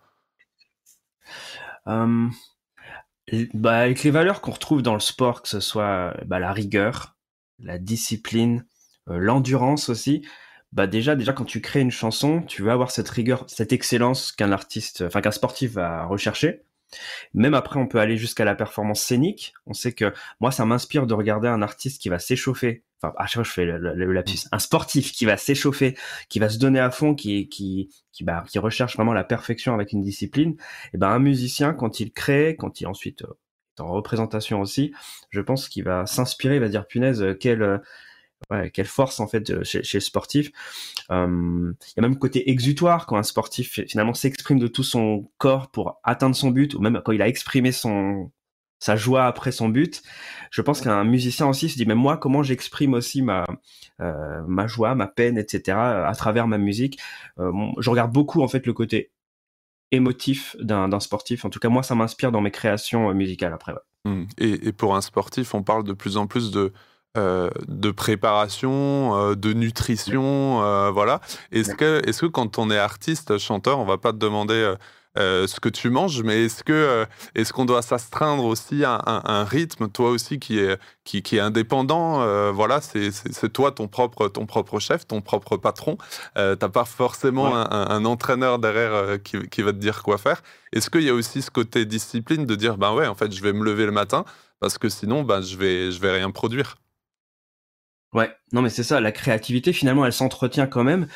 Bah, 3.53 3.79
Avec 3.79 4.03
les 4.03 4.11
valeurs 4.11 4.41
qu'on 4.41 4.51
retrouve 4.51 4.81
dans 4.81 4.93
le 4.93 4.99
sport, 4.99 5.41
que 5.41 5.47
ce 5.47 5.59
soit 5.59 6.13
bah, 6.25 6.39
la 6.39 6.51
rigueur, 6.51 7.15
la 7.59 7.77
discipline, 7.77 8.65
euh, 9.09 9.17
l'endurance 9.17 9.89
aussi. 9.89 10.25
Bah 10.71 10.87
déjà, 10.87 11.15
déjà 11.15 11.33
quand 11.33 11.45
tu 11.45 11.61
crées 11.61 11.81
une 11.81 11.91
chanson, 11.91 12.41
tu 12.41 12.63
vas 12.63 12.73
avoir 12.73 12.91
cette 12.91 13.09
rigueur, 13.09 13.45
cette 13.47 13.71
excellence 13.73 14.31
qu'un 14.31 14.51
artiste, 14.51 15.03
enfin 15.05 15.21
qu'un 15.21 15.31
sportif 15.31 15.73
va 15.73 16.05
rechercher. 16.05 16.63
Même 17.33 17.53
après, 17.53 17.79
on 17.79 17.87
peut 17.87 17.99
aller 17.99 18.17
jusqu'à 18.17 18.45
la 18.45 18.55
performance 18.55 19.01
scénique. 19.01 19.53
On 19.65 19.73
sait 19.73 19.93
que 19.93 20.13
moi, 20.39 20.51
ça 20.51 20.65
m'inspire 20.65 21.07
de 21.07 21.13
regarder 21.13 21.47
un 21.47 21.61
artiste 21.61 22.01
qui 22.01 22.09
va 22.09 22.19
s'échauffer. 22.19 22.83
Enfin, 23.01 23.13
à 23.17 23.25
chaque 23.25 23.33
fois, 23.33 23.43
je 23.43 23.51
fais 23.51 23.65
le, 23.65 24.13
lapsus. 24.13 24.47
Un 24.51 24.59
sportif 24.59 25.11
qui 25.11 25.25
va 25.25 25.37
s'échauffer, 25.37 25.97
qui 26.29 26.39
va 26.39 26.49
se 26.49 26.57
donner 26.57 26.79
à 26.79 26.89
fond, 26.91 27.15
qui, 27.15 27.49
qui, 27.49 27.89
qui, 28.11 28.23
bah, 28.23 28.43
qui 28.47 28.59
recherche 28.59 28.95
vraiment 28.95 29.13
la 29.13 29.23
perfection 29.23 29.73
avec 29.73 29.91
une 29.91 30.01
discipline. 30.01 30.55
Et 30.93 30.97
ben, 30.97 31.09
un 31.09 31.19
musicien, 31.19 31.73
quand 31.73 31.99
il 31.99 32.11
crée, 32.11 32.55
quand 32.57 32.79
il 32.81 32.87
ensuite 32.87 33.23
euh, 33.23 33.37
est 33.77 33.81
en 33.81 33.91
représentation 33.91 34.61
aussi, 34.61 34.93
je 35.31 35.41
pense 35.41 35.67
qu'il 35.67 35.83
va 35.83 36.05
s'inspirer, 36.05 36.55
il 36.55 36.61
va 36.61 36.69
dire 36.69 36.87
punaise, 36.87 37.35
quel 37.39 37.81
quelle 38.73 38.85
force 38.85 39.19
en 39.19 39.27
fait 39.27 39.63
chez, 39.63 39.81
le 39.93 39.99
sportif. 39.99 40.51
Il 41.09 41.13
y 41.15 41.99
a 41.99 42.01
même 42.01 42.17
côté 42.17 42.49
exutoire 42.49 43.05
quand 43.05 43.17
un 43.17 43.23
sportif 43.23 43.81
finalement 43.87 44.13
s'exprime 44.13 44.59
de 44.59 44.67
tout 44.67 44.83
son 44.83 45.29
corps 45.37 45.71
pour 45.71 45.99
atteindre 46.03 46.35
son 46.35 46.51
but, 46.51 46.73
ou 46.75 46.79
même 46.79 47.01
quand 47.03 47.11
il 47.11 47.21
a 47.21 47.27
exprimé 47.27 47.71
son 47.71 48.31
sa 48.83 48.97
joie 48.97 49.25
après 49.25 49.53
son 49.53 49.69
but. 49.69 50.03
Je 50.51 50.61
pense 50.61 50.81
qu'un 50.81 51.05
musicien 51.05 51.47
aussi 51.47 51.69
se 51.69 51.77
dit 51.77 51.85
mais 51.85 51.95
moi 51.95 52.17
comment 52.17 52.43
j'exprime 52.43 52.93
aussi 52.93 53.21
ma 53.21 53.45
euh, 54.01 54.41
ma 54.45 54.67
joie, 54.67 54.93
ma 54.93 55.07
peine, 55.07 55.37
etc. 55.37 55.77
à 55.77 56.13
travers 56.15 56.47
ma 56.47 56.57
musique? 56.57 56.99
Euh, 57.39 57.51
je 57.79 57.89
regarde 57.89 58.11
beaucoup 58.11 58.41
en 58.41 58.49
fait 58.49 58.65
le 58.65 58.73
côté 58.73 59.11
émotif 59.91 60.57
d'un 60.59 60.99
sportif. 60.99 61.45
En 61.45 61.49
tout 61.49 61.59
cas 61.59 61.69
moi 61.69 61.81
ça 61.81 61.95
m'inspire 61.95 62.33
dans 62.33 62.41
mes 62.41 62.51
créations 62.51 63.09
euh, 63.09 63.13
musicales 63.13 63.53
après. 63.53 63.73
Mmh. 64.05 64.25
et, 64.37 64.73
pour 64.73 64.97
un 64.97 65.01
sportif, 65.01 65.55
on 65.55 65.63
parle 65.63 65.85
de 65.85 65.93
plus 65.93 66.17
en 66.17 66.27
plus 66.27 66.51
de 66.51 66.73
euh, 67.15 67.51
de 67.67 67.91
préparation, 67.91 69.15
euh, 69.15 69.35
de 69.35 69.53
nutrition, 69.53 70.63
euh, 70.63 70.89
voilà. 70.89 71.21
Est-ce 71.51 71.75
que, 71.75 72.01
est 72.09 72.19
que 72.19 72.25
quand 72.25 72.57
on 72.57 72.71
est 72.71 72.77
artiste, 72.79 73.37
chanteur, 73.37 73.77
on 73.77 73.85
va 73.85 73.99
pas 73.99 74.13
te 74.13 74.17
demander 74.17 74.73
ce 75.15 75.59
que 75.59 75.69
tu 75.69 75.91
manges, 75.91 76.23
mais 76.23 76.45
est-ce 76.45 76.63
que 76.63 77.05
est-ce 77.35 77.53
qu'on 77.53 77.65
doit 77.65 77.83
s'astreindre 77.83 78.45
aussi 78.45 78.83
à 78.83 78.99
un, 79.05 79.43
rythme, 79.43 79.89
toi 79.89 80.09
aussi 80.09 80.39
qui 80.39 80.57
est 80.57 80.79
qui, 81.03 81.21
qui 81.21 81.37
est 81.37 81.39
indépendant, 81.39 82.51
voilà, 82.51 82.81
c'est 82.81 83.53
toi 83.53 83.71
ton 83.71 83.87
propre 83.87 84.27
ton 84.27 84.47
propre 84.47 84.79
chef, 84.79 85.05
ton 85.05 85.21
propre 85.21 85.57
patron. 85.57 85.99
T'as 86.33 86.55
pas 86.55 86.85
forcément 86.85 87.55
un, 87.55 88.05
entraîneur 88.05 88.57
derrière 88.57 89.21
qui, 89.21 89.47
qui, 89.49 89.61
va 89.61 89.71
te 89.71 89.77
dire 89.77 90.01
quoi 90.01 90.17
faire. 90.17 90.41
Est-ce 90.71 90.89
qu'il 90.89 91.03
y 91.03 91.09
a 91.09 91.13
aussi 91.13 91.43
ce 91.43 91.51
côté 91.51 91.85
discipline 91.85 92.47
de 92.47 92.55
dire 92.55 92.77
ben 92.77 92.91
ouais, 92.95 93.05
en 93.05 93.13
fait, 93.13 93.31
je 93.31 93.43
vais 93.43 93.53
me 93.53 93.63
lever 93.63 93.85
le 93.85 93.91
matin 93.91 94.25
parce 94.59 94.79
que 94.79 94.89
sinon, 94.89 95.21
ben 95.21 95.41
je 95.41 95.57
vais 95.57 95.91
je 95.91 95.99
vais 95.99 96.11
rien 96.11 96.31
produire? 96.31 96.77
Ouais, 98.13 98.29
non 98.51 98.61
mais 98.61 98.69
c'est 98.69 98.83
ça, 98.83 99.01
la 99.01 99.11
créativité 99.11 99.73
finalement 99.73 100.05
elle 100.05 100.13
s'entretient 100.13 100.67
quand 100.67 100.83
même 100.83 101.07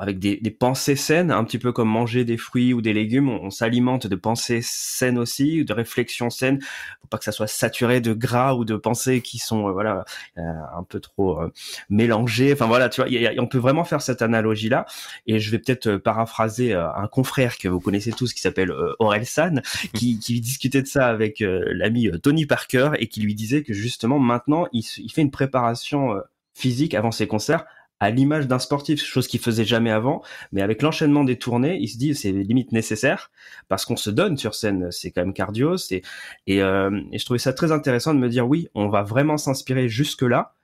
avec 0.00 0.18
des, 0.18 0.36
des, 0.38 0.50
pensées 0.50 0.96
saines, 0.96 1.30
un 1.30 1.44
petit 1.44 1.58
peu 1.58 1.70
comme 1.70 1.88
manger 1.88 2.24
des 2.24 2.36
fruits 2.36 2.74
ou 2.74 2.82
des 2.82 2.92
légumes, 2.92 3.28
on, 3.28 3.50
s'alimente 3.50 4.08
de 4.08 4.16
pensées 4.16 4.60
saines 4.62 5.18
aussi, 5.18 5.64
de 5.64 5.72
réflexions 5.72 6.30
saines, 6.30 6.60
faut 7.00 7.08
pas 7.08 7.18
que 7.18 7.24
ça 7.24 7.30
soit 7.30 7.46
saturé 7.46 8.00
de 8.00 8.12
gras 8.12 8.54
ou 8.54 8.64
de 8.64 8.74
pensées 8.74 9.20
qui 9.20 9.38
sont 9.38 9.68
euh, 9.68 9.72
voilà 9.72 10.04
euh, 10.36 10.42
un 10.76 10.82
peu 10.82 10.98
trop 10.98 11.40
euh, 11.40 11.52
mélangées. 11.88 12.52
Enfin 12.52 12.66
voilà, 12.66 12.88
tu 12.88 13.02
vois, 13.02 13.10
on 13.38 13.46
peut 13.46 13.58
vraiment 13.58 13.84
faire 13.84 14.02
cette 14.02 14.20
analogie 14.20 14.68
là. 14.68 14.86
Et 15.28 15.38
je 15.38 15.50
vais 15.50 15.58
peut-être 15.58 15.96
paraphraser 15.96 16.74
un 16.74 17.06
confrère 17.06 17.56
que 17.56 17.68
vous 17.68 17.80
connaissez 17.80 18.10
tous 18.12 18.32
qui 18.32 18.40
s'appelle 18.40 18.72
Aurel 18.98 19.26
San, 19.26 19.62
qui, 19.94 20.18
qui 20.18 20.40
discutait 20.40 20.82
de 20.82 20.88
ça 20.88 21.06
avec 21.06 21.36
l'ami 21.40 22.10
Tony 22.22 22.46
Parker 22.46 22.90
et 22.98 23.06
qui 23.06 23.20
lui 23.20 23.34
disait 23.34 23.62
que 23.62 23.72
justement 23.72 24.18
maintenant 24.18 24.66
il, 24.72 24.84
il 24.98 25.12
fait 25.12 25.22
une 25.22 25.30
préparation 25.30 26.20
physique 26.54 26.94
avant 26.94 27.10
ses 27.10 27.26
concerts 27.26 27.64
à 28.02 28.10
l'image 28.10 28.48
d'un 28.48 28.58
sportif, 28.58 29.00
chose 29.00 29.28
qu'il 29.28 29.38
faisait 29.38 29.64
jamais 29.64 29.92
avant. 29.92 30.22
Mais 30.50 30.60
avec 30.60 30.82
l'enchaînement 30.82 31.22
des 31.22 31.38
tournées, 31.38 31.78
il 31.80 31.86
se 31.86 31.98
dit 31.98 32.16
c'est 32.16 32.32
limite 32.32 32.72
nécessaire 32.72 33.30
parce 33.68 33.84
qu'on 33.84 33.94
se 33.94 34.10
donne 34.10 34.36
sur 34.36 34.56
scène. 34.56 34.90
C'est 34.90 35.12
quand 35.12 35.20
même 35.20 35.32
cardio. 35.32 35.76
C'est 35.76 36.02
et, 36.48 36.60
euh, 36.62 37.00
je 37.12 37.24
trouvais 37.24 37.38
ça 37.38 37.52
très 37.52 37.70
intéressant 37.70 38.12
de 38.12 38.18
me 38.18 38.28
dire 38.28 38.48
oui, 38.48 38.68
on 38.74 38.88
va 38.88 39.04
vraiment 39.04 39.36
s'inspirer 39.36 39.88
jusque 39.88 40.22
là 40.22 40.56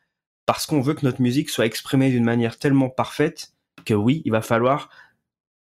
parce 0.47 0.67
qu'on 0.67 0.81
veut 0.81 0.95
que 0.95 1.07
notre 1.07 1.23
musique 1.23 1.49
soit 1.51 1.65
exprimée 1.67 2.11
d'une 2.11 2.25
manière 2.25 2.59
tellement 2.59 2.89
parfaite 2.89 3.53
que 3.85 3.95
oui, 3.95 4.21
il 4.25 4.33
va 4.33 4.43
falloir 4.43 4.91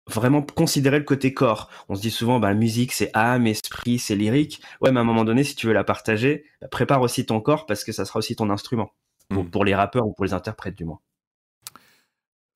vraiment 0.08 0.42
considérer 0.44 1.00
le 1.00 1.04
côté 1.04 1.34
corps. 1.34 1.70
On 1.90 1.96
se 1.96 2.02
dit 2.02 2.12
souvent, 2.12 2.40
bah, 2.40 2.54
musique, 2.54 2.94
c'est 2.94 3.10
âme, 3.14 3.48
esprit, 3.48 4.00
c'est 4.00 4.16
lyrique. 4.16 4.62
Ouais, 4.80 4.92
mais 4.94 5.00
à 5.00 5.02
un 5.02 5.06
moment 5.06 5.26
donné, 5.26 5.44
si 5.44 5.56
tu 5.56 5.68
veux 5.68 5.74
la 5.74 5.84
partager, 5.84 6.46
bah, 6.62 6.68
prépare 6.70 7.02
aussi 7.02 7.26
ton 7.26 7.42
corps 7.42 7.66
parce 7.66 7.84
que 7.84 7.92
ça 7.92 8.06
sera 8.06 8.20
aussi 8.20 8.36
ton 8.36 8.50
instrument. 8.50 8.94
Mmh. 9.30 9.50
pour, 9.50 9.66
les 9.66 9.76
rappeurs 9.76 10.08
ou 10.08 10.14
pour 10.14 10.26
les 10.26 10.34
interprètes 10.34 10.76
du 10.76 10.86
moins. 10.86 11.00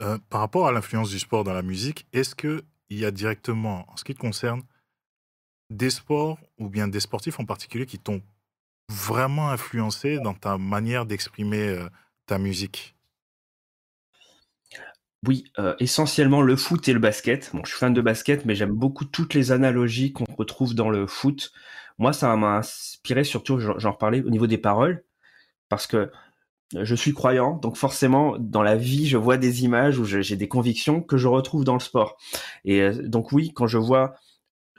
Euh, 0.01 0.17
par 0.29 0.41
rapport 0.41 0.67
à 0.67 0.71
l'influence 0.71 1.09
du 1.09 1.19
sport 1.19 1.43
dans 1.43 1.53
la 1.53 1.61
musique, 1.61 2.07
est-ce 2.13 2.35
qu'il 2.35 2.63
y 2.89 3.05
a 3.05 3.11
directement, 3.11 3.85
en 3.91 3.97
ce 3.97 4.03
qui 4.03 4.13
te 4.13 4.19
concerne, 4.19 4.61
des 5.69 5.89
sports 5.89 6.39
ou 6.57 6.69
bien 6.69 6.87
des 6.87 6.99
sportifs 6.99 7.39
en 7.39 7.45
particulier 7.45 7.85
qui 7.85 7.99
t'ont 7.99 8.21
vraiment 8.89 9.49
influencé 9.49 10.19
dans 10.19 10.33
ta 10.33 10.57
manière 10.57 11.05
d'exprimer 11.05 11.67
euh, 11.69 11.89
ta 12.25 12.37
musique? 12.37 12.95
Oui, 15.27 15.43
euh, 15.59 15.75
essentiellement 15.79 16.41
le 16.41 16.55
foot 16.55 16.87
et 16.87 16.93
le 16.93 16.99
basket. 16.99 17.49
Bon, 17.53 17.61
je 17.65 17.71
suis 17.71 17.79
fan 17.79 17.93
de 17.93 18.01
basket, 18.01 18.45
mais 18.45 18.55
j'aime 18.55 18.71
beaucoup 18.71 19.03
toutes 19.03 19.33
les 19.33 19.51
analogies 19.51 20.13
qu'on 20.13 20.23
retrouve 20.37 20.75
dans 20.75 20.89
le 20.89 21.07
foot. 21.07 21.51
Moi, 21.97 22.13
ça 22.13 22.33
m'a 22.37 22.57
inspiré 22.57 23.25
surtout, 23.25 23.59
j'en 23.59 23.77
j'en 23.77 23.91
reparlais 23.91 24.21
au 24.23 24.29
niveau 24.29 24.47
des 24.47 24.57
paroles, 24.57 25.03
parce 25.67 25.87
que 25.87 26.09
je 26.75 26.95
suis 26.95 27.13
croyant, 27.13 27.55
donc 27.55 27.77
forcément, 27.77 28.35
dans 28.39 28.61
la 28.61 28.75
vie, 28.75 29.07
je 29.07 29.17
vois 29.17 29.37
des 29.37 29.63
images 29.63 30.03
je- 30.03 30.21
j'ai 30.21 30.35
des 30.35 30.47
convictions 30.47 31.01
que 31.01 31.17
je 31.17 31.27
retrouve 31.27 31.63
dans 31.63 31.73
le 31.73 31.79
sport. 31.79 32.17
Et 32.65 32.81
euh, 32.81 32.93
donc 33.07 33.31
oui, 33.31 33.51
quand 33.53 33.67
je 33.67 33.77
vois 33.77 34.13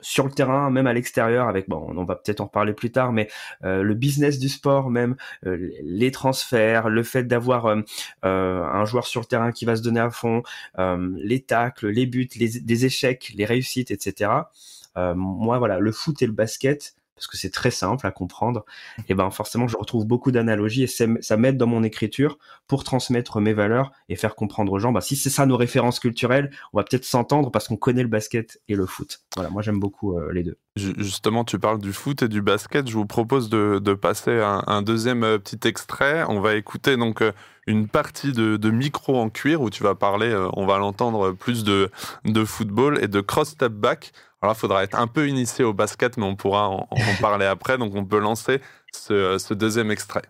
sur 0.03 0.25
le 0.25 0.31
terrain, 0.31 0.71
même 0.71 0.87
à 0.87 0.93
l'extérieur, 0.93 1.47
avec 1.47 1.69
bon, 1.69 1.87
on 1.95 2.03
va 2.05 2.15
peut-être 2.15 2.41
en 2.41 2.45
reparler 2.45 2.73
plus 2.73 2.91
tard, 2.91 3.11
mais 3.13 3.29
euh, 3.63 3.83
le 3.83 3.93
business 3.93 4.39
du 4.39 4.49
sport, 4.49 4.89
même 4.89 5.15
euh, 5.45 5.69
les 5.83 6.11
transferts, 6.11 6.89
le 6.89 7.03
fait 7.03 7.25
d'avoir 7.25 7.67
euh, 7.67 7.81
euh, 8.25 8.63
un 8.63 8.85
joueur 8.85 9.05
sur 9.05 9.21
le 9.21 9.27
terrain 9.27 9.51
qui 9.51 9.65
va 9.65 9.75
se 9.75 9.83
donner 9.83 9.99
à 9.99 10.09
fond, 10.09 10.41
euh, 10.79 11.11
les 11.17 11.41
tacles, 11.41 11.89
les 11.89 12.07
buts, 12.07 12.29
les, 12.37 12.49
des 12.61 12.85
échecs, 12.85 13.31
les 13.35 13.45
réussites, 13.45 13.91
etc. 13.91 14.49
Moi, 14.95 15.57
voilà, 15.57 15.79
le 15.79 15.91
foot 15.91 16.21
et 16.21 16.27
le 16.27 16.33
basket, 16.33 16.95
parce 17.21 17.27
que 17.27 17.37
c'est 17.37 17.51
très 17.51 17.69
simple 17.69 18.07
à 18.07 18.11
comprendre, 18.11 18.65
et 19.07 19.13
ben 19.13 19.29
forcément, 19.29 19.67
je 19.67 19.77
retrouve 19.77 20.07
beaucoup 20.07 20.31
d'analogies 20.31 20.83
et 20.83 20.87
ça 20.87 21.37
m'aide 21.37 21.57
dans 21.57 21.67
mon 21.67 21.83
écriture 21.83 22.39
pour 22.67 22.83
transmettre 22.83 23.39
mes 23.39 23.53
valeurs 23.53 23.91
et 24.09 24.15
faire 24.15 24.33
comprendre 24.33 24.71
aux 24.71 24.79
gens. 24.79 24.91
Bah, 24.91 25.01
si 25.01 25.15
c'est 25.15 25.29
ça 25.29 25.45
nos 25.45 25.57
références 25.57 25.99
culturelles, 25.99 26.49
on 26.73 26.77
va 26.77 26.83
peut-être 26.83 27.05
s'entendre 27.05 27.51
parce 27.51 27.67
qu'on 27.67 27.77
connaît 27.77 28.01
le 28.01 28.07
basket 28.07 28.59
et 28.67 28.75
le 28.75 28.87
foot. 28.87 29.21
Voilà, 29.35 29.51
moi 29.51 29.61
j'aime 29.61 29.79
beaucoup 29.79 30.17
euh, 30.17 30.31
les 30.33 30.43
deux. 30.43 30.57
Ju- 30.77 30.93
Justement, 30.97 31.43
tu 31.43 31.59
parles 31.59 31.79
du 31.79 31.91
foot 31.93 32.23
et 32.23 32.27
du 32.27 32.41
basket. 32.41 32.87
Je 32.87 32.93
vous 32.93 33.05
propose 33.05 33.49
de, 33.49 33.93
passer 33.93 34.39
un, 34.39 34.63
un 34.67 34.81
deuxième 34.81 35.23
euh, 35.23 35.37
petit 35.37 35.67
extrait. 35.67 36.23
On 36.29 36.39
va 36.39 36.55
écouter 36.55 36.95
donc 36.97 37.21
euh, 37.21 37.33
une 37.67 37.87
partie 37.87 38.31
de, 38.31 38.69
micro 38.71 39.19
en 39.19 39.29
cuir 39.29 39.61
où 39.61 39.69
tu 39.69 39.83
vas 39.83 39.95
parler, 39.95 40.29
euh, 40.29 40.49
on 40.53 40.65
va 40.65 40.77
l'entendre, 40.77 41.31
plus 41.33 41.63
de, 41.63 41.89
de 42.25 42.45
football 42.45 43.03
et 43.03 43.07
de 43.07 43.21
cross 43.21 43.49
step 43.49 43.73
back. 43.73 44.13
Alors, 44.41 44.55
il 44.55 44.59
faudra 44.59 44.83
être 44.83 44.97
un 44.97 45.07
peu 45.07 45.27
initié 45.27 45.63
au 45.63 45.73
basket, 45.73 46.17
mais 46.17 46.25
on 46.25 46.35
pourra 46.35 46.69
en, 46.69 46.87
parler 47.21 47.45
après. 47.45 47.77
Donc, 47.77 47.93
on 47.95 48.05
peut 48.05 48.19
lancer 48.19 48.61
ce, 48.91 49.37
ce 49.37 49.53
deuxième 49.53 49.91
extrait. 49.91 50.23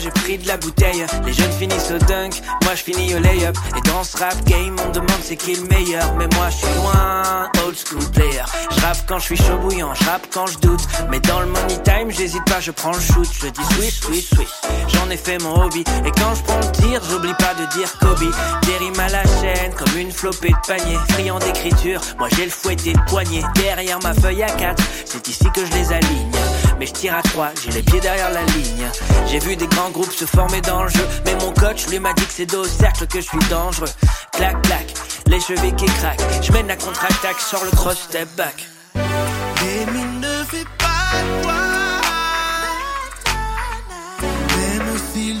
J'ai 0.00 0.10
pris 0.10 0.38
de 0.38 0.48
la 0.48 0.56
bouteille. 0.56 1.04
Les 1.24 1.32
jeunes 1.32 1.52
finissent 1.52 1.90
au 1.90 1.98
dunk, 1.98 2.40
moi 2.64 2.74
je 2.74 2.82
finis 2.82 3.14
au 3.14 3.18
lay-up. 3.18 3.56
Et 3.76 3.88
dans 3.88 4.02
ce 4.04 4.16
rap 4.16 4.42
game, 4.44 4.76
on 4.86 4.90
demande 4.90 5.20
c'est 5.22 5.36
qui 5.36 5.54
le 5.54 5.64
meilleur. 5.64 6.14
Mais 6.14 6.26
moi 6.34 6.48
je 6.50 6.56
suis 6.56 6.74
loin, 6.76 7.48
old 7.64 7.76
school 7.76 8.10
player. 8.12 8.44
Je 8.70 8.80
rappe 8.80 8.98
quand 9.06 9.18
je 9.18 9.24
suis 9.24 9.36
chaud 9.36 9.58
bouillant, 9.58 9.92
je 9.94 10.04
rappe 10.04 10.26
quand 10.32 10.46
je 10.46 10.58
doute. 10.58 10.80
Mais 11.10 11.20
dans 11.20 11.40
le 11.40 11.46
money 11.46 11.82
time, 11.84 12.10
j'hésite 12.10 12.44
pas, 12.44 12.60
je 12.60 12.70
prends 12.70 12.92
le 12.92 13.00
shoot. 13.00 13.28
Je 13.40 13.48
dis 13.48 13.64
swish, 13.74 14.00
swish, 14.00 14.30
swish. 14.34 14.48
J'en 14.88 15.10
ai 15.10 15.16
fait 15.16 15.38
mon 15.42 15.54
hobby. 15.62 15.84
Et 16.04 16.10
quand 16.12 16.34
je 16.34 16.42
prends 16.42 16.60
le 16.60 16.72
tir, 16.72 17.02
j'oublie 17.10 17.34
pas 17.34 17.54
de 17.54 17.66
dire 17.76 17.92
Kobe. 17.98 18.32
Des 18.62 18.76
rimes 18.78 19.00
à 19.00 19.08
la 19.08 19.22
chaîne, 19.40 19.72
comme 19.74 19.96
une 19.96 20.12
flopée 20.12 20.50
de 20.50 20.66
panier. 20.66 20.98
Friand 21.10 21.38
d'écriture, 21.38 22.00
moi 22.18 22.28
j'ai 22.36 22.44
le 22.44 22.50
fouetté 22.50 22.92
de 22.92 23.00
poignet. 23.08 23.42
Derrière 23.54 23.98
ma 24.02 24.14
feuille 24.14 24.42
à 24.42 24.50
4, 24.50 24.82
c'est 25.04 25.28
ici 25.28 25.46
que 25.54 25.64
je 25.64 25.72
les 25.72 25.92
aligne. 25.92 26.30
Mais 26.80 26.86
je 26.86 26.92
tire 26.94 27.14
à 27.14 27.20
3, 27.20 27.50
j'ai 27.62 27.72
les 27.72 27.82
pieds 27.82 28.00
derrière 28.00 28.30
la 28.30 28.42
ligne. 28.42 28.90
J'ai 29.26 29.38
vu 29.38 29.54
des 29.54 29.66
grands 29.66 29.90
groupes 29.90 30.12
se 30.12 30.24
former 30.24 30.62
dans 30.62 30.84
le 30.84 30.88
jeu. 30.88 31.06
Mais 31.26 31.34
mon 31.34 31.52
coach 31.52 31.86
lui 31.88 31.98
m'a 31.98 32.14
dit 32.14 32.24
que 32.24 32.32
c'est 32.32 32.46
dos 32.46 32.64
cercle 32.64 33.06
que 33.06 33.20
je 33.20 33.26
suis 33.26 33.48
dangereux. 33.50 33.90
Clac, 34.32 34.62
clac, 34.62 34.94
les 35.26 35.40
chevilles 35.40 35.76
qui 35.76 35.84
craquent. 35.84 36.22
Je 36.40 36.50
mène 36.52 36.68
la 36.68 36.76
contre-attaque, 36.76 37.38
sors 37.38 37.62
le 37.66 37.70
cross 37.72 37.98
step 37.98 38.30
back. 38.34 38.66
L'ennemi 38.94 40.20
ne 40.20 40.44
fait 40.44 40.66
pas 40.78 41.20
toi, 41.42 41.52
même 44.56 44.98
s'il 45.12 45.40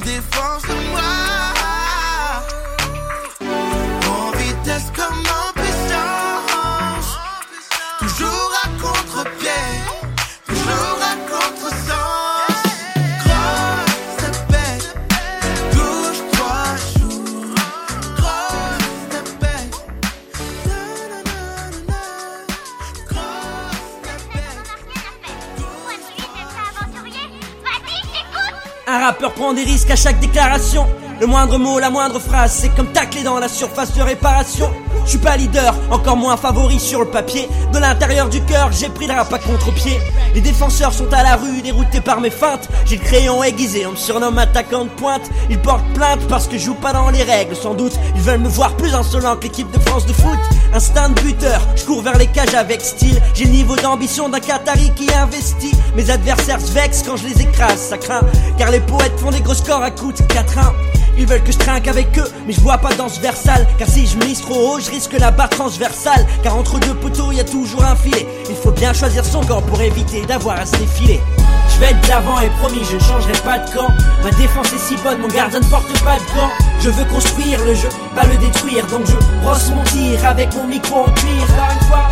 rappeur 29.10 29.32
prend 29.32 29.52
des 29.52 29.64
risques 29.64 29.90
à 29.90 29.96
chaque 29.96 30.20
déclaration. 30.20 30.86
Le 31.20 31.26
moindre 31.26 31.58
mot, 31.58 31.80
la 31.80 31.90
moindre 31.90 32.20
phrase, 32.20 32.52
c'est 32.52 32.68
comme 32.76 32.92
tacler 32.92 33.24
dans 33.24 33.40
la 33.40 33.48
surface 33.48 33.92
de 33.96 34.02
réparation. 34.02 34.70
Je 35.04 35.10
suis 35.10 35.18
pas 35.18 35.36
leader, 35.36 35.74
encore 35.90 36.16
moins 36.16 36.36
favori 36.36 36.78
sur 36.78 37.00
le 37.00 37.06
papier. 37.06 37.48
De 37.72 37.78
l'intérieur 37.78 38.28
du 38.28 38.40
cœur, 38.42 38.70
j'ai 38.72 38.88
pris 38.88 39.06
le 39.06 39.14
rap 39.14 39.32
à 39.32 39.38
contre-pied. 39.38 39.98
Les 40.34 40.40
défenseurs 40.40 40.92
sont 40.92 41.12
à 41.12 41.22
la 41.22 41.36
rue, 41.36 41.62
déroutés 41.62 42.00
par 42.00 42.20
mes 42.20 42.30
feintes. 42.30 42.68
J'ai 42.86 42.96
le 42.96 43.02
crayon 43.02 43.42
aiguisé, 43.42 43.86
on 43.86 43.92
me 43.92 43.96
surnomme 43.96 44.38
attaquant 44.38 44.84
de 44.84 44.90
pointe. 44.90 45.28
Ils 45.48 45.58
portent 45.58 45.92
plainte 45.94 46.20
parce 46.28 46.46
que 46.46 46.56
je 46.56 46.64
joue 46.66 46.74
pas 46.74 46.92
dans 46.92 47.10
les 47.10 47.22
règles, 47.22 47.56
sans 47.56 47.74
doute. 47.74 47.98
Ils 48.14 48.22
veulent 48.22 48.40
me 48.40 48.48
voir 48.48 48.76
plus 48.76 48.94
insolent 48.94 49.36
que 49.36 49.44
l'équipe 49.44 49.70
de 49.70 49.80
France 49.80 50.06
de 50.06 50.12
foot. 50.12 50.38
Instinct 50.72 51.10
de 51.10 51.20
buteur, 51.20 51.60
je 51.74 51.84
cours 51.84 52.02
vers 52.02 52.16
les 52.16 52.28
cages 52.28 52.54
avec 52.54 52.80
style. 52.80 53.20
J'ai 53.34 53.44
le 53.44 53.50
niveau 53.50 53.76
d'ambition 53.76 54.28
d'un 54.28 54.40
Qatari 54.40 54.92
qui 54.94 55.12
investit. 55.12 55.72
Mes 55.96 56.10
adversaires 56.10 56.60
se 56.60 56.72
vexent 56.72 57.02
quand 57.02 57.16
je 57.16 57.26
les 57.26 57.42
écrase, 57.42 57.78
ça 57.78 57.98
craint. 57.98 58.22
Car 58.58 58.70
les 58.70 58.80
poètes 58.80 59.18
font 59.18 59.30
des 59.30 59.40
gros 59.40 59.54
scores 59.54 59.82
à 59.82 59.90
coups 59.90 60.20
de 60.20 60.26
4-1. 60.26 60.72
Ils 61.20 61.26
veulent 61.26 61.44
que 61.44 61.52
je 61.52 61.58
trinque 61.58 61.86
avec 61.86 62.18
eux, 62.18 62.24
mais 62.46 62.54
je 62.54 62.60
vois 62.62 62.78
pas 62.78 62.94
dans 62.94 63.10
ce 63.10 63.20
versal. 63.20 63.66
Car 63.78 63.86
si 63.86 64.06
je 64.06 64.16
mise 64.24 64.40
trop 64.40 64.54
haut, 64.54 64.80
je 64.80 64.90
risque 64.90 65.12
la 65.12 65.30
barre 65.30 65.50
transversale. 65.50 66.26
Car 66.42 66.56
entre 66.56 66.80
deux 66.80 66.94
poteaux, 66.94 67.30
y 67.30 67.40
a 67.40 67.44
toujours 67.44 67.84
un 67.84 67.94
filet. 67.94 68.26
Il 68.48 68.56
faut 68.56 68.70
bien 68.70 68.94
choisir 68.94 69.22
son 69.22 69.42
camp 69.42 69.60
pour 69.60 69.82
éviter 69.82 70.24
d'avoir 70.24 70.58
à 70.58 70.64
se 70.64 70.76
défiler. 70.76 71.20
Je 71.68 71.78
vais 71.78 71.90
être 71.90 72.00
de 72.00 72.08
l'avant 72.08 72.40
et 72.40 72.48
promis, 72.60 72.80
je 72.90 72.94
ne 72.94 73.00
changerai 73.00 73.34
pas 73.44 73.58
de 73.58 73.70
camp. 73.70 73.88
Ma 74.24 74.30
défense 74.30 74.72
est 74.72 74.78
si 74.78 74.96
bonne, 75.02 75.20
mon 75.20 75.28
gardien 75.28 75.60
ne 75.60 75.66
porte 75.66 75.92
pas 76.02 76.16
de 76.16 76.24
gants. 76.34 76.50
Je 76.80 76.88
veux 76.88 77.04
construire 77.04 77.62
le 77.66 77.74
jeu, 77.74 77.90
pas 78.16 78.24
le 78.24 78.38
détruire. 78.38 78.86
Donc 78.86 79.04
je 79.04 79.16
brosse 79.44 79.68
mon 79.76 79.82
tir 79.84 80.24
avec 80.24 80.54
mon 80.54 80.66
micro 80.68 81.00
en 81.00 81.10
cuir. 81.12 81.44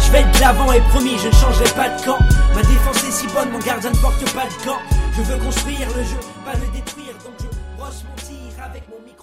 Je 0.05 0.12
vais 0.12 0.21
être 0.21 0.33
de 0.33 0.40
l'avant 0.42 0.71
et 0.71 0.81
promis, 0.92 1.16
je 1.16 1.29
ne 1.29 1.33
changerai 1.33 1.71
pas 1.75 1.88
de 1.88 2.05
camp. 2.05 2.18
Ma 2.55 2.61
défense 2.61 3.03
est 3.09 3.12
si 3.12 3.27
bonne, 3.29 3.51
mon 3.53 3.59
gardien 3.59 3.90
ne 3.90 3.97
porte 3.97 4.23
pas 4.35 4.44
de 4.44 4.66
gants. 4.66 4.83
Je 5.16 5.23
veux 5.23 5.38
construire 5.38 5.88
le 5.97 6.05
jeu, 6.05 6.21
pas 6.44 6.53
le 6.53 6.66
détruire. 6.77 7.08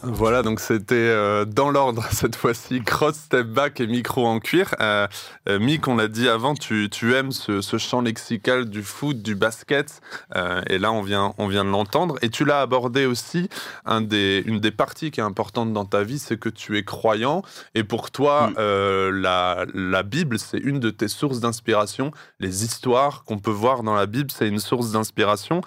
Voilà, 0.08 0.44
donc 0.44 0.60
c'était 0.60 0.96
euh, 0.96 1.46
dans 1.46 1.70
l'ordre 1.70 2.04
cette 2.12 2.36
fois-ci, 2.36 2.82
cross, 2.82 3.16
step 3.16 3.48
back 3.48 3.80
et 3.80 3.88
micro 3.88 4.26
en 4.26 4.40
cuir. 4.40 4.76
Euh, 4.80 5.08
euh, 5.50 5.60
Mick, 5.60 5.88
on 5.88 5.96
l'a 5.96 6.08
dit 6.08 6.30
avant, 6.30 6.54
tu, 6.54 6.90
tu 6.92 7.16
aimes 7.16 7.32
ce, 7.32 7.62
ce 7.62 7.78
champ 7.78 8.02
lexical 8.02 8.70
du 8.70 8.84
foot, 8.84 9.22
du 9.22 9.36
basket, 9.36 10.02
euh, 10.36 10.62
et 10.68 10.78
là 10.78 10.92
on 10.92 11.02
vient, 11.02 11.34
on 11.38 11.48
vient 11.48 11.66
de 11.66 11.70
l'entendre. 11.70 12.18
Et 12.22 12.30
tu 12.30 12.46
l'as 12.46 12.62
abordé 12.62 13.06
aussi, 13.06 13.50
un 13.86 14.02
des, 14.02 14.44
une 14.46 14.60
des 14.60 14.72
parties 14.72 15.12
qui 15.12 15.20
est 15.20 15.24
importante 15.24 15.74
dans 15.74 15.86
ta 15.86 16.04
vie, 16.04 16.20
c'est 16.20 16.40
que 16.40 16.50
tu 16.50 16.78
es 16.78 16.84
croyant, 16.84 17.42
et 17.74 17.84
pour 17.84 18.12
toi, 18.12 18.52
Mm. 18.56 19.10
la, 19.22 19.66
la 19.74 20.04
Bible, 20.04 20.40
c'est 20.40 20.58
une 20.58 20.80
de 20.80 20.90
tes 20.90 21.08
sources 21.08 21.40
d'inspiration. 21.40 22.12
Les 22.40 22.64
histoires 22.64 23.24
qu'on 23.24 23.40
peut 23.40 23.52
voir 23.52 23.84
dans 23.84 23.96
la 23.96 24.06
Bible, 24.06 24.32
c'est 24.32 24.48
une 24.48 24.60
source 24.60 24.92
d'inspiration. 24.92 25.62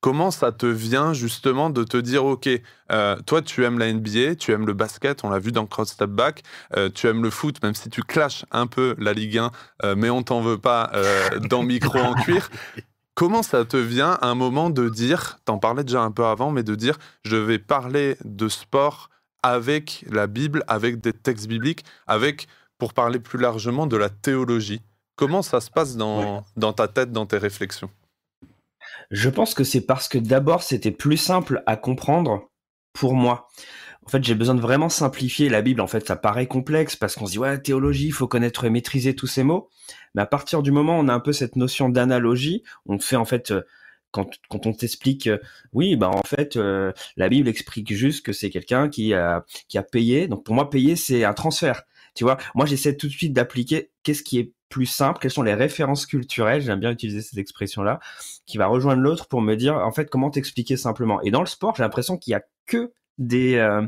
Comment 0.00 0.30
ça 0.30 0.52
te 0.52 0.66
vient 0.66 1.12
justement 1.12 1.70
de 1.70 1.82
te 1.82 1.96
dire, 1.96 2.24
OK, 2.24 2.48
euh, 2.92 3.16
toi 3.26 3.42
tu 3.42 3.64
aimes 3.64 3.80
la 3.80 3.92
NBA, 3.92 4.36
tu 4.36 4.52
aimes 4.52 4.66
le 4.66 4.72
basket, 4.72 5.24
on 5.24 5.30
l'a 5.30 5.40
vu 5.40 5.50
dans 5.50 5.66
Cross 5.66 5.90
Step 5.90 6.10
Back, 6.10 6.44
euh, 6.76 6.88
tu 6.88 7.08
aimes 7.08 7.22
le 7.22 7.30
foot, 7.30 7.60
même 7.64 7.74
si 7.74 7.90
tu 7.90 8.02
clashes 8.02 8.44
un 8.52 8.68
peu 8.68 8.94
la 8.98 9.12
Ligue 9.12 9.38
1, 9.38 9.50
euh, 9.82 9.94
mais 9.96 10.08
on 10.08 10.22
t'en 10.22 10.40
veut 10.40 10.58
pas 10.58 10.90
euh, 10.94 11.40
dans 11.50 11.62
Micro 11.64 11.98
en 11.98 12.14
cuir. 12.14 12.48
Comment 13.14 13.42
ça 13.42 13.64
te 13.64 13.76
vient 13.76 14.18
un 14.22 14.36
moment 14.36 14.70
de 14.70 14.88
dire, 14.88 15.40
t'en 15.44 15.58
parlais 15.58 15.82
déjà 15.82 16.02
un 16.02 16.12
peu 16.12 16.24
avant, 16.24 16.52
mais 16.52 16.62
de 16.62 16.76
dire, 16.76 16.96
je 17.24 17.34
vais 17.34 17.58
parler 17.58 18.16
de 18.24 18.48
sport 18.48 19.10
avec 19.42 20.04
la 20.08 20.28
Bible, 20.28 20.62
avec 20.68 21.00
des 21.00 21.12
textes 21.12 21.48
bibliques, 21.48 21.84
avec, 22.06 22.46
pour 22.78 22.94
parler 22.94 23.18
plus 23.18 23.40
largement, 23.40 23.88
de 23.88 23.96
la 23.96 24.10
théologie. 24.10 24.80
Comment 25.16 25.42
ça 25.42 25.60
se 25.60 25.68
passe 25.68 25.96
dans, 25.96 26.44
dans 26.56 26.72
ta 26.72 26.86
tête, 26.86 27.10
dans 27.10 27.26
tes 27.26 27.38
réflexions? 27.38 27.90
Je 29.10 29.30
pense 29.30 29.54
que 29.54 29.64
c'est 29.64 29.86
parce 29.86 30.08
que 30.08 30.18
d'abord 30.18 30.62
c'était 30.62 30.90
plus 30.90 31.16
simple 31.16 31.62
à 31.66 31.76
comprendre 31.76 32.50
pour 32.92 33.14
moi. 33.14 33.48
En 34.08 34.10
fait, 34.10 34.24
j'ai 34.24 34.34
besoin 34.34 34.54
de 34.54 34.60
vraiment 34.62 34.88
simplifier 34.88 35.50
la 35.50 35.60
Bible. 35.60 35.82
En 35.82 35.86
fait, 35.86 36.06
ça 36.06 36.16
paraît 36.16 36.46
complexe 36.46 36.96
parce 36.96 37.14
qu'on 37.14 37.26
se 37.26 37.32
dit 37.32 37.38
ouais, 37.38 37.58
théologie, 37.58 38.06
il 38.06 38.12
faut 38.12 38.26
connaître 38.26 38.64
et 38.64 38.70
maîtriser 38.70 39.14
tous 39.14 39.26
ces 39.26 39.42
mots. 39.42 39.68
Mais 40.14 40.22
à 40.22 40.26
partir 40.26 40.62
du 40.62 40.70
moment 40.70 40.98
où 40.98 41.02
on 41.02 41.08
a 41.08 41.12
un 41.12 41.20
peu 41.20 41.32
cette 41.32 41.56
notion 41.56 41.90
d'analogie, 41.90 42.62
on 42.86 42.98
fait 42.98 43.16
en 43.16 43.26
fait 43.26 43.50
euh, 43.50 43.60
quand, 44.10 44.30
quand 44.48 44.64
on 44.64 44.72
t'explique, 44.72 45.26
euh, 45.26 45.36
oui, 45.74 45.94
bah 45.96 46.08
en 46.08 46.22
fait, 46.22 46.56
euh, 46.56 46.92
la 47.18 47.28
Bible 47.28 47.48
explique 47.48 47.92
juste 47.94 48.24
que 48.24 48.32
c'est 48.32 48.48
quelqu'un 48.48 48.88
qui 48.88 49.12
a 49.12 49.44
qui 49.68 49.76
a 49.76 49.82
payé. 49.82 50.26
Donc 50.26 50.42
pour 50.42 50.54
moi, 50.54 50.70
payer 50.70 50.96
c'est 50.96 51.24
un 51.24 51.34
transfert. 51.34 51.82
Tu 52.14 52.24
vois, 52.24 52.38
moi 52.54 52.64
j'essaie 52.64 52.96
tout 52.96 53.08
de 53.08 53.12
suite 53.12 53.34
d'appliquer 53.34 53.90
qu'est-ce 54.02 54.22
qui 54.22 54.38
est 54.38 54.54
plus 54.68 54.86
simple, 54.86 55.18
quelles 55.20 55.30
sont 55.30 55.42
les 55.42 55.54
références 55.54 56.06
culturelles, 56.06 56.62
j'aime 56.62 56.80
bien 56.80 56.90
utiliser 56.90 57.22
cette 57.22 57.38
expression-là, 57.38 58.00
qui 58.46 58.58
va 58.58 58.66
rejoindre 58.66 59.02
l'autre 59.02 59.26
pour 59.28 59.40
me 59.40 59.54
dire 59.54 59.76
en 59.76 59.92
fait 59.92 60.10
comment 60.10 60.30
t'expliquer 60.30 60.76
simplement. 60.76 61.20
Et 61.22 61.30
dans 61.30 61.40
le 61.40 61.46
sport, 61.46 61.74
j'ai 61.76 61.82
l'impression 61.82 62.16
qu'il 62.18 62.32
y 62.32 62.34
a 62.34 62.42
que 62.66 62.92
des 63.18 63.56
euh, 63.56 63.86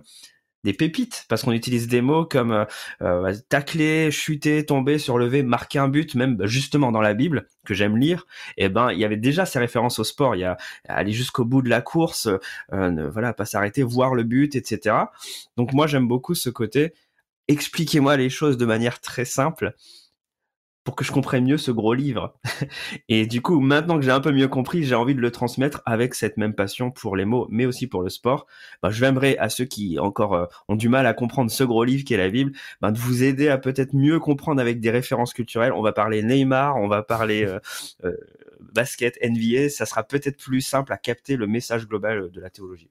des 0.62 0.74
pépites 0.74 1.24
parce 1.28 1.42
qu'on 1.42 1.52
utilise 1.52 1.88
des 1.88 2.02
mots 2.02 2.26
comme 2.26 2.52
euh, 2.52 2.64
euh, 3.02 3.34
tacler, 3.48 4.10
chuter, 4.10 4.66
tomber, 4.66 4.98
surlever, 4.98 5.42
marquer 5.42 5.78
un 5.78 5.88
but, 5.88 6.14
même 6.14 6.36
bah, 6.36 6.46
justement 6.46 6.92
dans 6.92 7.00
la 7.00 7.14
Bible 7.14 7.46
que 7.64 7.72
j'aime 7.72 7.96
lire. 7.96 8.26
Et 8.58 8.68
ben 8.68 8.92
il 8.92 8.98
y 8.98 9.04
avait 9.04 9.16
déjà 9.16 9.46
ces 9.46 9.58
références 9.58 9.98
au 9.98 10.04
sport. 10.04 10.36
Il 10.36 10.40
y 10.40 10.44
a 10.44 10.58
aller 10.86 11.12
jusqu'au 11.12 11.44
bout 11.44 11.62
de 11.62 11.70
la 11.70 11.80
course, 11.80 12.28
ne- 12.72 13.06
voilà, 13.08 13.32
pas 13.32 13.46
s'arrêter, 13.46 13.82
voir 13.82 14.14
le 14.14 14.22
but, 14.24 14.54
etc. 14.54 14.96
Donc 15.56 15.72
moi 15.72 15.86
j'aime 15.86 16.08
beaucoup 16.08 16.34
ce 16.34 16.50
côté. 16.50 16.92
Expliquez-moi 17.48 18.16
les 18.16 18.30
choses 18.30 18.56
de 18.58 18.66
manière 18.66 19.00
très 19.00 19.24
simple 19.24 19.74
pour 20.84 20.96
que 20.96 21.04
je 21.04 21.12
comprenne 21.12 21.44
mieux 21.44 21.58
ce 21.58 21.70
gros 21.70 21.94
livre. 21.94 22.34
Et 23.08 23.26
du 23.26 23.42
coup, 23.42 23.60
maintenant 23.60 23.98
que 23.98 24.04
j'ai 24.04 24.10
un 24.10 24.20
peu 24.20 24.32
mieux 24.32 24.48
compris, 24.48 24.84
j'ai 24.84 24.94
envie 24.94 25.14
de 25.14 25.20
le 25.20 25.30
transmettre 25.30 25.82
avec 25.84 26.14
cette 26.14 26.36
même 26.36 26.54
passion 26.54 26.90
pour 26.90 27.16
les 27.16 27.24
mots, 27.24 27.46
mais 27.50 27.66
aussi 27.66 27.86
pour 27.86 28.02
le 28.02 28.08
sport. 28.08 28.46
Ben, 28.82 28.90
je 28.90 29.00
j'aimerais 29.00 29.36
à 29.38 29.48
ceux 29.48 29.64
qui 29.64 29.98
encore 29.98 30.34
euh, 30.34 30.46
ont 30.68 30.76
du 30.76 30.88
mal 30.88 31.06
à 31.06 31.14
comprendre 31.14 31.50
ce 31.50 31.64
gros 31.64 31.84
livre 31.84 32.04
qu'est 32.04 32.16
la 32.16 32.28
Bible, 32.28 32.52
ben, 32.80 32.92
de 32.92 32.98
vous 32.98 33.22
aider 33.22 33.48
à 33.48 33.58
peut-être 33.58 33.94
mieux 33.94 34.20
comprendre 34.20 34.60
avec 34.60 34.80
des 34.80 34.90
références 34.90 35.32
culturelles. 35.34 35.72
On 35.72 35.82
va 35.82 35.92
parler 35.92 36.22
Neymar, 36.22 36.76
on 36.76 36.88
va 36.88 37.02
parler 37.02 37.44
euh, 37.44 37.58
euh, 38.04 38.16
basket, 38.60 39.18
NBA. 39.22 39.68
Ça 39.70 39.86
sera 39.86 40.04
peut-être 40.04 40.38
plus 40.38 40.60
simple 40.60 40.92
à 40.92 40.96
capter 40.96 41.36
le 41.36 41.46
message 41.46 41.88
global 41.88 42.30
de 42.30 42.40
la 42.40 42.50
théologie. 42.50 42.90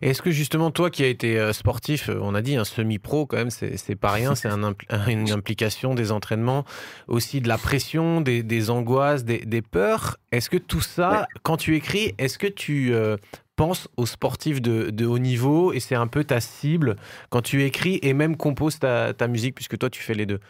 Est-ce 0.00 0.22
que 0.22 0.30
justement, 0.30 0.70
toi 0.70 0.90
qui 0.90 1.04
as 1.04 1.08
été 1.08 1.38
euh, 1.38 1.52
sportif, 1.52 2.08
euh, 2.08 2.18
on 2.22 2.34
a 2.34 2.42
dit 2.42 2.56
un 2.56 2.64
semi-pro 2.64 3.26
quand 3.26 3.36
même, 3.36 3.50
c'est 3.50 3.96
pas 3.96 4.12
rien, 4.12 4.34
c'est 4.34 4.48
un 4.48 4.62
impl- 4.62 4.86
un- 4.88 5.06
une 5.08 5.30
implication, 5.30 5.94
des 5.94 6.10
entraînements, 6.12 6.64
aussi 7.06 7.40
de 7.40 7.48
la 7.48 7.58
pression, 7.58 8.20
des, 8.20 8.42
des 8.42 8.70
angoisses, 8.70 9.24
des, 9.24 9.38
des 9.38 9.62
peurs. 9.62 10.16
Est-ce 10.32 10.48
que 10.50 10.56
tout 10.56 10.80
ça, 10.80 11.28
quand 11.42 11.56
tu 11.56 11.76
écris, 11.76 12.14
est-ce 12.18 12.38
que 12.38 12.46
tu 12.46 12.94
euh, 12.94 13.16
penses 13.56 13.88
aux 13.96 14.06
sportifs 14.06 14.62
de, 14.62 14.90
de 14.90 15.04
haut 15.04 15.18
niveau 15.18 15.72
et 15.72 15.80
c'est 15.80 15.96
un 15.96 16.06
peu 16.06 16.24
ta 16.24 16.40
cible 16.40 16.96
quand 17.28 17.42
tu 17.42 17.62
écris 17.64 17.98
et 18.02 18.14
même 18.14 18.36
composes 18.36 18.78
ta, 18.78 19.12
ta 19.12 19.28
musique, 19.28 19.54
puisque 19.54 19.76
toi 19.78 19.90
tu 19.90 20.02
fais 20.02 20.14
les 20.14 20.26
deux? 20.26 20.40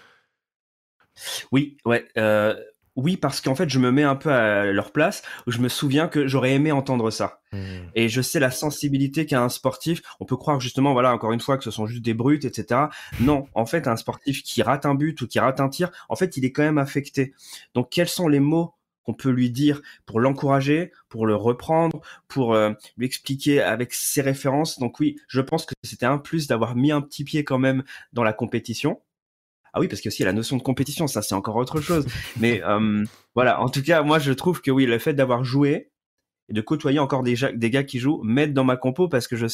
Oui, 1.50 1.76
ouais. 1.85 2.07
euh, 2.16 2.54
oui, 2.98 3.16
parce 3.16 3.40
qu'en 3.40 3.54
fait, 3.54 3.68
je 3.68 3.78
me 3.78 3.92
mets 3.92 4.02
un 4.02 4.16
peu 4.16 4.32
à 4.32 4.72
leur 4.72 4.90
place. 4.90 5.22
Où 5.46 5.52
je 5.52 5.61
me 5.61 5.68
souviens 5.68 6.08
que 6.08 6.26
j'aurais 6.26 6.52
aimé 6.54 6.72
entendre 6.72 7.12
ça. 7.12 7.42
Et 7.94 8.08
je 8.08 8.20
sais 8.20 8.40
la 8.40 8.50
sensibilité 8.50 9.24
qu'a 9.24 9.40
un 9.40 9.48
sportif. 9.48 10.02
On 10.18 10.24
peut 10.24 10.37
croire 10.37 10.58
justement, 10.58 10.92
voilà, 10.92 11.12
encore 11.12 11.30
une 11.30 11.40
fois, 11.40 11.56
que 11.56 11.62
ce 11.62 11.70
sont 11.70 11.87
juste 11.87 12.04
des 12.04 12.12
brutes, 12.12 12.44
etc. 12.44 12.87
Non, 13.20 13.46
en 13.54 13.66
fait, 13.66 13.87
un 13.87 13.96
sportif 13.96 14.42
qui 14.42 14.62
rate 14.62 14.84
un 14.84 14.96
but 14.96 15.20
ou 15.22 15.28
qui 15.28 15.38
rate 15.38 15.61
un 15.61 15.68
tir, 15.68 15.92
en 16.08 16.16
fait, 16.16 16.37
il 16.37 16.44
est 16.44 16.50
quand 16.50 16.64
même 16.64 16.76
affecté. 16.76 17.34
Donc, 17.72 17.88
quels 17.90 18.08
sont 18.08 18.26
les 18.26 18.40
mots 18.40 18.74
qu'on 19.04 19.14
peut 19.14 19.30
lui 19.30 19.50
dire 19.50 19.80
pour 20.04 20.18
l'encourager, 20.18 20.90
pour 21.08 21.24
le 21.24 21.37
reprendre, 21.37 22.00
pour 22.26 22.54
euh, 22.54 22.72
lui 22.96 23.06
expliquer 23.06 23.62
avec 23.62 23.94
ses 23.94 24.22
références? 24.22 24.80
Donc 24.80 24.98
oui, 24.98 25.16
je 25.28 25.40
pense 25.40 25.66
que 25.66 25.74
c'était 25.84 26.04
un 26.04 26.18
plus 26.18 26.48
d'avoir 26.48 26.74
mis 26.74 26.90
un 26.90 27.00
petit 27.00 27.22
pied 27.22 27.44
quand 27.44 27.58
même 27.58 27.84
dans 28.12 28.24
la 28.24 28.32
compétition. 28.32 29.00
Ah 29.72 29.81
oui, 29.81 29.88
parce 29.88 30.00
qu'il 30.00 30.09
y 30.09 30.12
a 30.12 30.14
aussi 30.14 30.24
la 30.24 30.33
notion 30.33 30.57
de 30.57 30.62
compétition, 30.62 31.07
ça 31.07 31.22
c'est 31.22 31.35
encore 31.35 31.57
autre 31.57 31.81
chose. 31.81 32.07
Mais 32.38 32.62
euh, 32.66 33.04
voilà, 33.35 33.61
en 33.61 33.68
tout 33.68 33.83
cas, 33.83 34.02
moi 34.02 34.18
je 34.18 34.33
trouve 34.33 34.61
que 34.61 34.70
oui, 34.70 34.87
le 34.87 34.98
fait 34.98 35.14
d'avoir 35.14 35.44
joué 35.44 35.90
et 36.48 36.54
de 36.54 36.61
côtoyer 36.61 36.98
encore 36.98 37.22
des, 37.22 37.37
gars 37.70 37.85
qui 37.85 37.98
jouent 37.98 38.22
m'aide 38.22 38.54
dans 38.54 38.64
ma 38.64 38.76
compo 38.76 39.09
parce 39.09 39.28
que 39.28 39.37
je, 39.37 39.46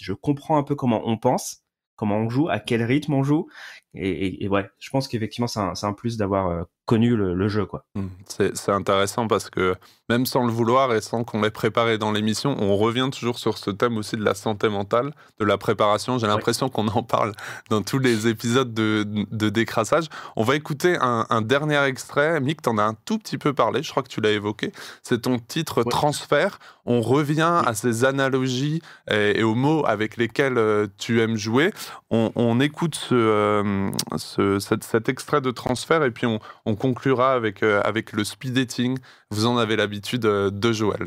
je 0.00 0.12
comprends 0.12 0.58
un 0.58 0.64
peu 0.64 0.74
comment 0.74 1.02
on 1.04 1.16
pense, 1.16 1.62
comment 1.96 2.16
on 2.16 2.28
joue, 2.28 2.48
à 2.48 2.58
quel 2.58 2.82
rythme 2.82 3.14
on 3.14 3.22
joue. 3.22 3.48
Et, 3.94 4.08
et- 4.10 4.44
et 4.44 4.48
ouais, 4.48 4.70
je 4.78 4.90
pense 4.90 5.08
qu'effectivement 5.08 5.48
c'est 5.48 5.58
un, 5.86 5.92
plus 5.92 6.16
d'avoir 6.16 6.48
euh, 6.48 6.62
connu 6.86 7.16
le, 7.16 7.34
le 7.34 7.48
jeu. 7.48 7.66
quoi. 7.66 7.84
Mm. 7.94 8.06
C'est 8.26 8.72
intéressant 8.72 9.26
parce 9.28 9.48
que 9.50 9.74
même 10.08 10.26
sans 10.26 10.44
le 10.44 10.52
vouloir 10.52 10.92
et 10.94 11.00
sans 11.00 11.22
qu'on 11.24 11.40
l'ait 11.40 11.50
préparé 11.50 11.98
dans 11.98 12.10
l'émission, 12.12 12.56
on 12.60 12.76
revient 12.76 13.08
toujours 13.12 13.38
sur 13.38 13.58
ce 13.58 13.70
thème 13.70 13.96
aussi 13.96 14.16
de 14.16 14.24
la 14.24 14.34
santé 14.34 14.68
mentale, 14.68 15.12
de 15.38 15.44
la 15.44 15.56
préparation. 15.58 16.18
J'ai 16.18 16.26
l'impression 16.26 16.68
qu'on 16.68 16.88
en 16.88 17.02
parle 17.04 17.32
dans 17.68 17.82
tous 17.82 17.98
les 18.00 18.26
épisodes 18.28 18.72
de, 18.74 19.06
de 19.30 19.48
décrassage. 19.48 20.06
On 20.36 20.42
va 20.42 20.56
écouter 20.56 20.96
un, 21.00 21.26
un 21.30 21.42
dernier 21.42 21.80
extrait. 21.84 22.40
Mick, 22.40 22.62
t'en 22.62 22.76
as 22.78 22.82
un 22.84 22.94
tout 23.04 23.18
petit 23.18 23.38
peu 23.38 23.52
parlé, 23.52 23.82
je 23.84 23.90
crois 23.90 24.02
que 24.02 24.08
tu 24.08 24.20
l'as 24.20 24.32
évoqué. 24.32 24.72
C'est 25.02 25.22
ton 25.22 25.38
titre 25.38 25.82
Transfert. 25.84 26.58
On 26.86 27.02
revient 27.02 27.62
à 27.64 27.74
ces 27.74 28.04
analogies 28.04 28.82
et, 29.08 29.38
et 29.38 29.42
aux 29.44 29.54
mots 29.54 29.84
avec 29.86 30.16
lesquels 30.16 30.58
euh, 30.58 30.88
tu 30.98 31.20
aimes 31.20 31.36
jouer. 31.36 31.72
On, 32.10 32.32
on 32.34 32.58
écoute 32.58 32.96
ce, 32.96 33.14
euh, 33.14 33.79
ce- 34.16 34.58
cet, 34.58 34.84
cet 34.84 35.08
extrait 35.08 35.40
de 35.40 35.50
Transfert 35.50 36.02
et 36.04 36.10
puis 36.10 36.26
on, 36.26 36.40
on 36.66 36.74
conclura 36.76 37.32
avec, 37.34 37.62
euh, 37.62 37.80
avec 37.84 38.12
le 38.12 38.24
speed 38.24 38.54
dating. 38.54 38.98
Vous 39.30 39.46
en 39.46 39.56
avez 39.56 39.76
l'habitude 39.76 40.24
euh, 40.26 40.50
de 40.50 40.72
Joël. 40.72 41.04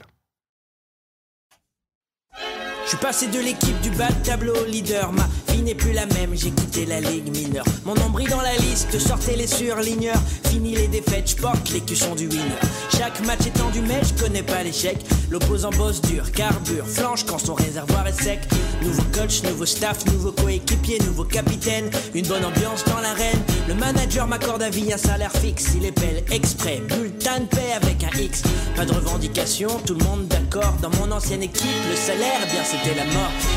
Je 2.83 2.89
suis 2.89 2.97
passé 2.97 3.27
de 3.27 3.39
l'équipe 3.39 3.79
du 3.81 3.89
bas 3.91 4.09
de 4.09 4.25
tableau 4.25 4.53
au 4.55 4.65
leader. 4.65 5.11
Ma 5.13 5.27
vie 5.53 5.61
n'est 5.61 5.73
plus 5.73 5.93
la 5.93 6.05
même, 6.05 6.31
j'ai 6.33 6.51
quitté 6.51 6.85
la 6.85 6.99
ligue 6.99 7.29
mineure. 7.35 7.63
Mon 7.85 7.95
nombril 7.95 8.29
dans 8.29 8.41
la 8.41 8.55
liste, 8.57 8.99
sortez 8.99 9.37
les 9.37 9.47
surligneurs. 9.47 10.21
Fini 10.49 10.75
les 10.75 10.87
défaites, 10.87 11.29
je 11.31 11.35
porte 11.37 11.69
l'écusson 11.71 12.13
du 12.13 12.27
winner. 12.27 12.59
Chaque 12.97 13.25
match 13.25 13.47
est 13.47 13.57
tendu, 13.57 13.81
mais 13.81 14.01
je 14.03 14.21
connais 14.21 14.43
pas 14.43 14.63
l'échec. 14.63 14.97
L'opposant 15.31 15.69
bosse 15.71 16.01
dur, 16.01 16.31
carbure, 16.33 16.85
flanche 16.85 17.23
quand 17.23 17.39
son 17.39 17.53
réservoir 17.53 18.05
est 18.05 18.21
sec. 18.21 18.39
Nouveau 18.81 19.03
coach, 19.13 19.43
nouveau 19.43 19.65
staff, 19.65 20.05
nouveau 20.07 20.33
coéquipier, 20.33 20.99
nouveau 20.99 21.23
capitaine. 21.23 21.89
Une 22.13 22.27
bonne 22.27 22.43
ambiance 22.43 22.83
dans 22.85 22.99
l'arène. 22.99 23.41
Le 23.67 23.75
manager 23.75 24.27
m'accorde 24.27 24.61
à 24.61 24.69
vie 24.69 24.91
un 24.91 24.97
salaire 24.97 25.31
fixe. 25.31 25.69
Il 25.75 25.85
épelle 25.85 26.23
exprès, 26.31 26.81
bulletin 26.89 27.39
de 27.39 27.45
paix 27.45 27.71
avec 27.81 28.03
un 28.03 28.19
X. 28.19 28.43
Pas 28.75 28.85
de 28.85 28.91
revendication, 28.91 29.69
tout 29.85 29.95
le 29.95 30.03
monde 30.03 30.27
d'accord. 30.27 30.75
Dans 30.81 30.91
mon 30.99 31.11
ancienne 31.11 31.43
équipe, 31.43 31.69
le 31.89 31.95
salaire, 31.95 32.41
bien 32.51 32.63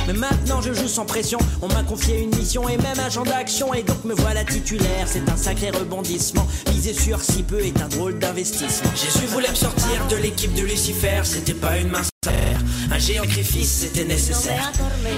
Mais 0.07 0.12
maintenant 0.12 0.61
je 0.61 0.73
joue 0.73 0.89
sans 0.89 1.05
pression. 1.05 1.39
On 1.62 1.69
m'a 1.69 1.83
confié 1.83 2.21
une 2.21 2.35
mission 2.37 2.69
et 2.69 2.77
même 2.77 2.97
champ 3.11 3.25
d'action. 3.25 3.75
Et 3.75 3.83
donc 3.83 4.05
me 4.05 4.15
voilà 4.15 4.45
titulaire. 4.45 5.07
C'est 5.07 5.29
un 5.29 5.37
sacré 5.37 5.71
rebondissement. 5.71 6.47
Miser 6.73 6.95
sur 6.95 7.21
si 7.21 7.43
peu 7.43 7.61
est 7.61 7.81
un 7.81 7.89
drôle 7.89 8.19
d'investissement. 8.19 8.91
Jésus 8.95 9.27
voulait 9.27 9.51
me 9.51 9.55
sortir 9.55 10.07
de 10.11 10.17
l'équipe 10.17 10.55
de 10.55 10.62
Lucifer. 10.62 11.21
C'était 11.25 11.55
pas 11.55 11.79
une 11.79 11.89
mince 11.89 12.09
affaire. 12.25 12.61
Un 12.91 12.99
géant 12.99 13.25
sacrifice, 13.25 13.81
c'était 13.81 14.05
nécessaire. 14.05 14.71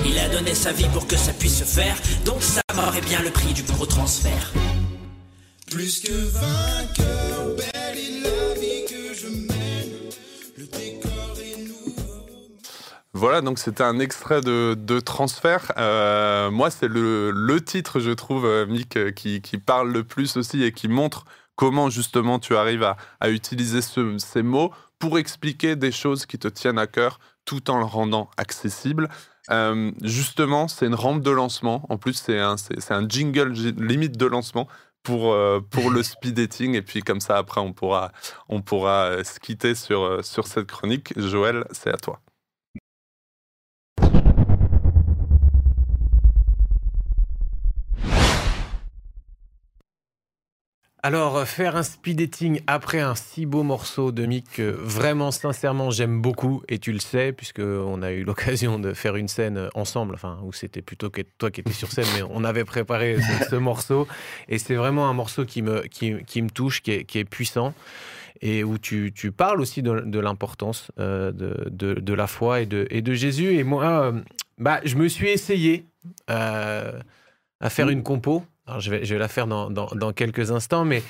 Il 0.07 0.19
a 0.19 0.29
donné 0.29 0.55
sa 0.55 0.73
vie 0.73 0.89
pour 0.93 1.07
que 1.07 1.17
ça 1.17 1.33
puisse 1.33 1.59
se 1.59 1.65
faire. 1.65 1.97
Donc 2.25 2.43
sa 2.43 2.63
mort 2.75 2.95
est 2.97 3.07
bien 3.07 3.21
le 3.23 3.31
prix 3.31 3.53
du 3.53 3.63
gros 3.63 3.87
transfert. 3.87 4.53
Plus 5.71 6.01
que 6.01 6.13
vainqueur, 6.13 7.57
Voilà, 13.19 13.41
donc 13.41 13.59
c'était 13.59 13.83
un 13.83 13.99
extrait 13.99 14.41
de, 14.43 14.77
de 14.79 15.01
transfert. 15.01 15.73
Euh, 15.77 16.53
moi, 16.53 16.71
c'est 16.71 16.87
le, 16.87 17.33
le 17.33 17.61
titre, 17.65 17.99
je 17.99 18.13
trouve, 18.13 18.45
euh, 18.47 18.65
Mick, 18.67 18.97
euh, 18.97 19.11
qui, 19.11 19.41
qui 19.43 19.59
parle 19.59 19.91
le 19.91 20.05
plus 20.05 20.37
aussi 20.37 20.63
et 20.63 20.71
qui 20.71 20.87
montre 20.87 21.25
comment 21.57 21.91
justement 21.91 22.39
tu 22.39 22.55
arrives 22.57 22.85
à, 22.85 22.97
à 23.19 23.31
utiliser 23.31 23.83
ce- 23.83 24.19
ces 24.19 24.43
mots 24.45 24.73
pour 25.01 25.19
expliquer 25.19 25.75
des 25.75 25.91
choses 25.91 26.27
qui 26.27 26.39
te 26.39 26.47
tiennent 26.47 26.79
à 26.79 26.87
cœur 26.87 27.19
tout 27.45 27.71
en 27.73 27.79
le 27.79 27.85
rendant 27.85 28.31
accessible. 28.37 29.09
Euh, 29.51 29.91
justement, 30.05 30.69
c'est 30.69 30.87
une 30.87 30.95
rampe 30.95 31.23
de 31.23 31.31
lancement. 31.33 31.87
En 31.89 31.99
plus, 31.99 32.13
c'est 32.15 32.39
un, 32.39 32.57
c'est, 32.57 32.79
c'est 32.81 32.95
un 32.95 33.09
jingle 33.09 33.51
limite 33.79 34.17
de 34.17 34.27
lancement 34.27 34.69
pour, 35.03 35.33
euh, 35.33 35.61
pour 35.61 35.91
le 35.91 36.03
speed 36.05 36.35
dating. 36.35 36.75
Et 36.77 36.83
puis 36.83 37.03
comme 37.03 37.21
ça, 37.21 37.37
après, 37.37 37.61
on 37.61 37.73
pourra, 37.73 38.13
on 38.49 38.63
pourra 38.63 39.25
se 39.25 39.41
quitter 39.41 39.75
sur, 39.75 40.25
sur 40.25 40.47
cette 40.47 40.69
chronique. 40.69 41.13
Joël, 41.19 41.65
c'est 41.73 41.91
à 41.93 41.97
toi. 41.97 42.21
Alors, 51.03 51.37
euh, 51.37 51.45
faire 51.45 51.77
un 51.77 51.85
speed 51.85 52.19
dating 52.19 52.61
après 52.67 52.99
un 52.99 53.15
si 53.15 53.47
beau 53.47 53.63
morceau 53.63 54.11
de 54.11 54.27
Mick 54.27 54.51
que 54.51 54.63
vraiment, 54.63 55.31
sincèrement, 55.31 55.91
j'aime 55.91 56.21
beaucoup, 56.21 56.63
et 56.69 56.79
tu 56.79 56.93
le 56.93 56.99
sais, 56.99 57.33
puisqu'on 57.33 58.03
a 58.03 58.11
eu 58.11 58.25
l'occasion 58.25 58.81
de 58.81 58.93
faire 58.93 59.15
une 59.15 59.29
scène 59.29 59.69
ensemble, 59.75 60.15
enfin, 60.15 60.41
où 60.43 60.53
c'était 60.53 60.83
plutôt 60.83 61.09
que 61.09 61.23
toi 61.39 61.53
qui 61.53 61.61
étais 61.61 61.73
sur 61.73 61.93
scène, 61.93 62.07
mais 62.17 62.23
on 62.29 62.43
avait 62.43 62.65
préparé 62.65 63.19
ce, 63.21 63.51
ce 63.51 63.57
morceau, 63.57 64.09
et 64.49 64.59
c'est 64.59 64.75
vraiment 64.75 65.09
un 65.09 65.15
morceau 65.15 65.45
qui 65.45 65.63
me, 65.63 65.83
qui, 65.83 66.17
qui 66.27 66.43
me 66.43 66.51
touche, 66.51 66.83
qui 66.83 66.91
est, 66.91 67.05
qui 67.05 67.19
est 67.21 67.25
puissant, 67.25 67.75
et 68.41 68.65
où 68.65 68.79
tu, 68.79 69.13
tu 69.15 69.33
parles 69.33 69.61
aussi 69.61 69.83
de, 69.83 70.01
de 70.01 70.19
l'importance 70.19 70.91
euh, 70.99 71.33
de, 71.33 71.69
de, 71.71 71.95
de 71.95 72.13
la 72.13 72.27
foi 72.27 72.61
et 72.61 72.67
de, 72.67 72.87
et 72.91 73.03
de 73.03 73.15
Jésus. 73.15 73.57
Et 73.57 73.65
moi, 73.65 73.85
euh, 73.85 74.21
bah, 74.59 74.81
je 74.85 74.97
me 74.97 75.09
suis 75.09 75.29
essayé 75.29 75.87
euh, 76.31 76.93
à 77.61 77.71
faire 77.71 77.89
une 77.89 78.03
compo 78.03 78.45
Je 78.79 78.91
vais, 78.91 79.19
la 79.19 79.29
faire 79.29 79.47
dans, 79.47 80.13
quelques 80.15 80.51
instants, 80.51 80.85
mais 80.85 81.03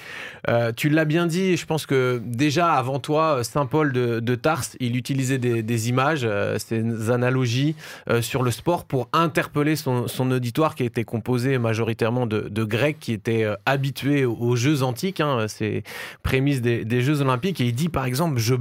euh, 0.48 0.72
tu 0.74 0.88
l'as 0.88 1.04
bien 1.04 1.26
dit, 1.26 1.56
je 1.56 1.66
pense 1.66 1.86
que 1.86 2.20
déjà 2.24 2.72
avant 2.72 2.98
toi, 2.98 3.42
Saint 3.44 3.66
Paul 3.66 3.92
de, 3.92 4.34
Tarse, 4.34 4.76
il 4.80 4.96
utilisait 4.96 5.38
des, 5.38 5.88
images, 5.88 6.22
euh, 6.24 6.58
ces 6.58 7.10
analogies 7.10 7.74
euh, 8.08 8.22
sur 8.22 8.42
le 8.42 8.50
sport 8.50 8.84
pour 8.84 9.08
interpeller 9.12 9.76
son, 9.76 10.06
auditoire 10.30 10.74
qui 10.74 10.84
était 10.84 11.04
composé 11.04 11.58
majoritairement 11.58 12.26
de, 12.26 12.64
Grecs 12.64 12.98
qui 13.00 13.12
étaient 13.12 13.44
euh, 13.44 13.54
habitués 13.66 14.24
aux, 14.24 14.56
Jeux 14.56 14.82
antiques, 14.82 15.20
hein, 15.20 15.46
ces 15.48 15.84
prémices 16.22 16.60
des, 16.60 17.00
Jeux 17.00 17.20
olympiques. 17.20 17.60
Et 17.60 17.66
il 17.66 17.74
dit 17.74 17.88
par 17.88 18.04
exemple, 18.04 18.38
je 18.38 18.54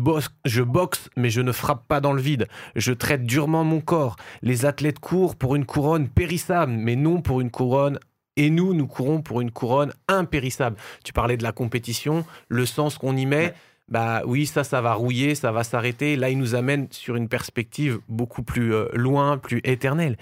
je 0.46 0.64
boxe, 0.64 1.10
mais 1.18 1.30
je 1.30 1.42
ne 1.42 1.52
frappe 1.52 1.88
pas 1.88 2.00
dans 2.00 2.14
le 2.14 2.22
vide. 2.22 2.48
Je 2.76 2.94
traite 2.94 3.26
durement 3.26 3.64
mon 3.64 3.82
corps. 3.82 4.16
Les 4.42 4.66
athlètes 4.66 5.00
courent 5.00 5.36
pour 5.36 5.56
une 5.56 5.66
couronne 5.66 6.08
périssable, 6.08 6.72
mais 6.72 6.96
non 6.96 7.22
pour 7.22 7.42
une 7.42 7.50
couronne 7.50 8.00
et 8.38 8.50
nous, 8.50 8.74
nous 8.74 8.88
courons 8.88 9.22
pour 9.22 9.42
une 9.42 9.52
couronne 9.52 9.94
impérissable. 10.08 10.78
Tu 11.04 11.12
parlais 11.12 11.36
de 11.36 11.44
la 11.44 11.52
compétition, 11.52 12.26
le 12.48 12.66
sens 12.66 12.98
qu'on 12.98 13.18
y 13.18 13.26
met. 13.26 13.54
Bah 13.90 14.22
oui, 14.26 14.46
ça, 14.46 14.64
ça 14.64 14.82
va 14.82 14.94
rouiller, 14.94 15.34
ça 15.34 15.52
va 15.52 15.64
s'arrêter. 15.64 16.18
Là, 16.18 16.30
il 16.30 16.38
nous 16.38 16.56
amène 16.56 16.88
sur 16.92 17.16
une 17.16 17.30
perspective 17.30 18.00
beaucoup 18.10 18.44
plus 18.44 18.74
euh, 18.74 18.88
loin, 18.94 19.38
plus 19.38 19.62
éternelle. 19.64 20.18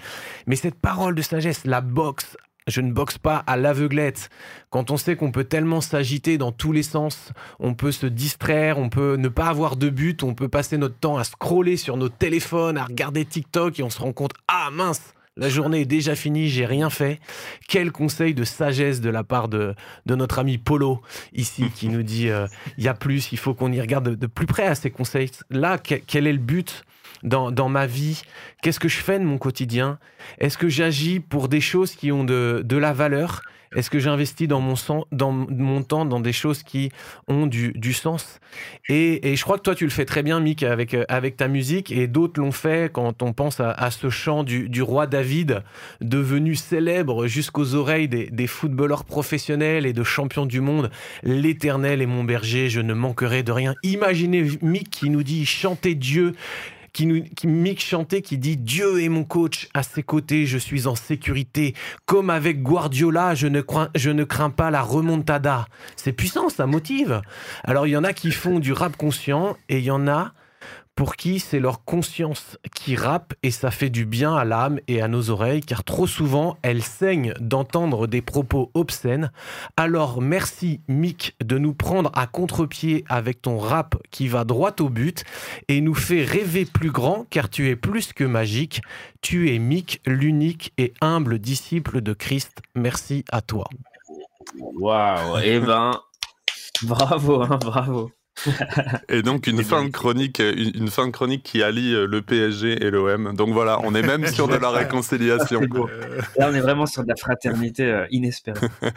Mais 0.46 0.56
cette 0.56 0.76
parole 0.76 1.16
de 1.16 1.22
sagesse, 1.24 1.66
la 1.66 1.82
boxe, 1.82 2.38
je 2.68 2.82
ne 2.82 2.92
boxe 2.92 3.18
pas 3.18 3.38
à 3.48 3.58
l'aveuglette. 3.58 4.30
Quand 4.70 4.92
on 4.92 4.98
sait 4.98 5.16
qu'on 5.16 5.32
peut 5.32 5.46
tellement 5.46 5.82
s'agiter 5.82 6.38
dans 6.38 6.52
tous 6.52 6.72
les 6.72 6.84
sens, 6.84 7.32
on 7.60 7.74
peut 7.74 7.92
se 7.92 8.06
distraire, 8.06 8.78
on 8.78 8.90
peut 8.90 9.16
ne 9.16 9.30
pas 9.30 9.48
avoir 9.48 9.78
de 9.78 9.90
but, 9.90 10.22
on 10.22 10.36
peut 10.36 10.48
passer 10.48 10.78
notre 10.78 10.98
temps 10.98 11.18
à 11.18 11.24
scroller 11.24 11.76
sur 11.76 11.98
nos 11.98 12.10
téléphones, 12.10 12.78
à 12.78 12.86
regarder 12.86 13.26
TikTok 13.26 13.80
et 13.80 13.84
on 13.84 13.90
se 13.90 14.00
rend 14.00 14.14
compte, 14.14 14.34
ah 14.48 14.70
mince, 14.72 15.15
la 15.38 15.50
journée 15.50 15.82
est 15.82 15.86
déjà 15.86 16.16
finie, 16.16 16.48
j'ai 16.50 16.66
rien 16.66 16.90
fait. 16.90 17.20
Quel 17.68 17.92
conseil 17.92 18.34
de 18.34 18.44
sagesse 18.44 19.02
de 19.02 19.10
la 19.10 19.24
part 19.24 19.48
de, 19.50 19.76
de 20.06 20.16
notre 20.16 20.40
ami 20.40 20.58
Polo, 20.58 21.02
ici, 21.34 21.66
qui 21.76 21.90
nous 21.90 22.04
dit 22.04 22.30
euh, 22.30 22.48
il 22.78 22.84
y 22.84 22.88
a 22.88 22.94
plus, 22.94 23.32
il 23.32 23.38
faut 23.38 23.54
qu'on 23.54 23.72
y 23.72 23.82
regarde 23.82 24.10
de, 24.10 24.16
de 24.16 24.28
plus 24.28 24.46
près 24.46 24.66
à 24.66 24.76
ces 24.76 24.92
conseils. 24.92 25.30
Là, 25.50 25.78
que- 25.78 25.96
quel 25.96 26.26
est 26.28 26.34
le 26.34 26.40
but 26.40 26.86
dans, 27.24 27.52
dans 27.52 27.70
ma 27.70 27.86
vie? 27.86 28.22
Qu'est-ce 28.62 28.80
que 28.80 28.88
je 28.88 28.98
fais 28.98 29.20
de 29.20 29.26
mon 29.26 29.38
quotidien? 29.38 30.00
Est-ce 30.40 30.58
que 30.58 30.70
j'agis 30.70 31.20
pour 31.20 31.50
des 31.50 31.62
choses 31.62 31.96
qui 31.96 32.12
ont 32.12 32.24
de, 32.24 32.62
de 32.64 32.78
la 32.78 32.94
valeur? 32.94 33.42
Est-ce 33.76 33.90
que 33.90 34.00
j'investis 34.00 34.48
dans 34.48 34.62
mon, 34.62 34.76
temps 35.84 36.06
dans 36.06 36.20
des 36.20 36.34
choses 36.34 36.64
qui 36.64 36.92
ont 37.28 37.48
du, 37.48 37.94
sens? 37.94 38.40
Et, 38.90 39.36
je 39.36 39.44
crois 39.44 39.58
que 39.58 39.64
toi, 39.64 39.76
tu 39.76 39.84
le 39.84 39.92
fais 39.92 40.06
très 40.06 40.24
bien, 40.24 40.40
Mick, 40.40 40.64
avec, 40.64 40.94
euh, 40.94 41.30
ta 41.38 41.48
musique, 41.48 41.92
et 41.92 42.08
d'autres 42.08 42.40
l'ont 42.40 42.52
fait 42.52 42.92
quand 42.92 43.22
on 43.22 43.34
pense 43.34 43.60
à, 43.60 43.92
ce 43.92 44.10
chant 44.10 44.44
du, 44.44 44.70
du 44.70 44.82
roi 44.82 45.08
David, 45.08 45.64
devenu 46.02 46.56
célèbre 46.56 47.28
jusqu'aux 47.28 47.76
oreilles 47.76 48.08
des, 48.08 48.30
des 48.30 48.48
footballeurs 48.48 49.04
professionnels 49.04 49.86
et 49.86 49.94
de 49.94 50.04
champions 50.04 50.46
du 50.46 50.62
monde. 50.62 50.90
L'éternel 51.24 52.02
est 52.02 52.06
mon 52.06 52.24
berger, 52.24 52.70
je 52.70 52.82
ne 52.82 52.94
manquerai 52.94 53.44
de 53.44 53.52
rien. 53.52 53.76
Imaginez 53.84 54.46
Mick 54.62 54.90
qui 54.90 55.10
nous 55.10 55.24
dit 55.24 55.46
chanter 55.46 55.96
Dieu 55.96 56.34
qui 56.96 57.08
nous, 57.08 57.24
qui 57.36 57.48
Mick 57.48 57.82
chantait, 57.82 58.22
qui 58.22 58.38
dit 58.38 58.56
Dieu 58.56 59.04
est 59.04 59.10
mon 59.10 59.26
coach, 59.26 59.68
à 59.74 59.84
ses 59.84 60.02
côtés, 60.02 60.46
je 60.46 60.58
suis 60.58 60.88
en 60.88 60.96
sécurité. 60.96 61.76
Comme 62.06 62.30
avec 62.30 62.64
Guardiola, 62.64 63.36
je 63.36 63.48
ne, 63.48 63.60
crains, 63.60 63.90
je 63.96 64.12
ne 64.12 64.24
crains 64.24 64.50
pas 64.50 64.72
la 64.72 64.82
remontada. 64.82 65.68
C'est 65.98 66.14
puissant, 66.14 66.48
ça 66.48 66.68
motive. 66.68 67.22
Alors, 67.66 67.86
il 67.86 67.92
y 67.92 67.98
en 67.98 68.06
a 68.06 68.14
qui 68.14 68.32
font 68.32 68.60
du 68.60 68.72
rap 68.72 68.96
conscient 68.96 69.58
et 69.68 69.80
il 69.80 69.84
y 69.84 69.92
en 69.92 70.08
a 70.08 70.32
pour 70.96 71.18
qui 71.18 71.40
c'est 71.40 71.60
leur 71.60 71.84
conscience 71.84 72.58
qui 72.74 72.96
rappe 72.96 73.34
et 73.44 73.52
ça 73.52 73.70
fait 73.70 73.90
du 73.90 74.06
bien 74.06 74.36
à 74.36 74.46
l'âme 74.46 74.80
et 74.88 75.02
à 75.02 75.08
nos 75.08 75.30
oreilles 75.30 75.62
car 75.62 75.84
trop 75.84 76.08
souvent 76.08 76.58
elles 76.62 76.84
saignent 76.84 77.34
d'entendre 77.40 78.08
des 78.08 78.22
propos 78.22 78.72
obscènes. 78.74 79.32
Alors 79.76 80.22
merci 80.22 80.80
Mick 80.88 81.36
de 81.44 81.58
nous 81.58 81.74
prendre 81.74 82.12
à 82.14 82.28
contre-pied 82.28 83.04
avec 83.10 83.42
ton 83.42 83.58
rap 83.58 83.96
qui 84.10 84.28
va 84.30 84.46
droit 84.46 84.74
au 84.80 84.90
but 84.90 85.26
et 85.68 85.82
nous 85.82 85.96
fait 85.96 86.24
rêver 86.24 86.66
plus 86.66 86.92
grand 86.92 87.26
car 87.30 87.50
tu 87.50 87.70
es 87.70 87.76
plus 87.76 88.14
que 88.14 88.24
magique. 88.24 88.82
Tu 89.22 89.54
es 89.54 89.60
Mick, 89.60 90.02
l'unique 90.06 90.72
et 90.78 90.94
humble 91.02 91.40
disciple 91.40 92.02
de 92.02 92.14
Christ. 92.14 92.62
Merci 92.74 93.26
à 93.32 93.42
toi. 93.42 93.66
Waouh, 94.60 95.40
eh 95.44 95.60
ben, 95.60 96.00
bravo, 96.84 97.42
hein, 97.42 97.58
bravo. 97.60 98.12
Et 99.10 99.22
donc 99.22 99.48
une 99.48 99.64
fin 99.64 99.84
de 99.86 99.90
chronique, 99.90 100.40
une, 100.40 100.72
une 100.76 100.90
fin 100.90 101.08
de 101.08 101.12
chronique 101.12 101.44
qui 101.44 101.64
allie 101.64 101.94
euh, 101.94 102.06
le 102.06 102.22
PSG 102.22 102.84
et 102.86 102.92
l'OM. 102.92 103.36
Donc 103.36 103.50
voilà, 103.54 103.80
on 103.84 103.96
est 103.96 104.02
même 104.02 104.28
sur 104.28 104.48
de 104.48 104.56
la 104.56 104.70
réconciliation. 104.72 105.62
Là, 106.38 106.50
on 106.50 106.54
est 106.54 106.62
vraiment 106.62 106.86
sur 106.86 107.04
de 107.04 107.10
la 107.10 107.16
fraternité 107.16 107.86
euh, 107.86 108.06
inespérée. 108.12 108.68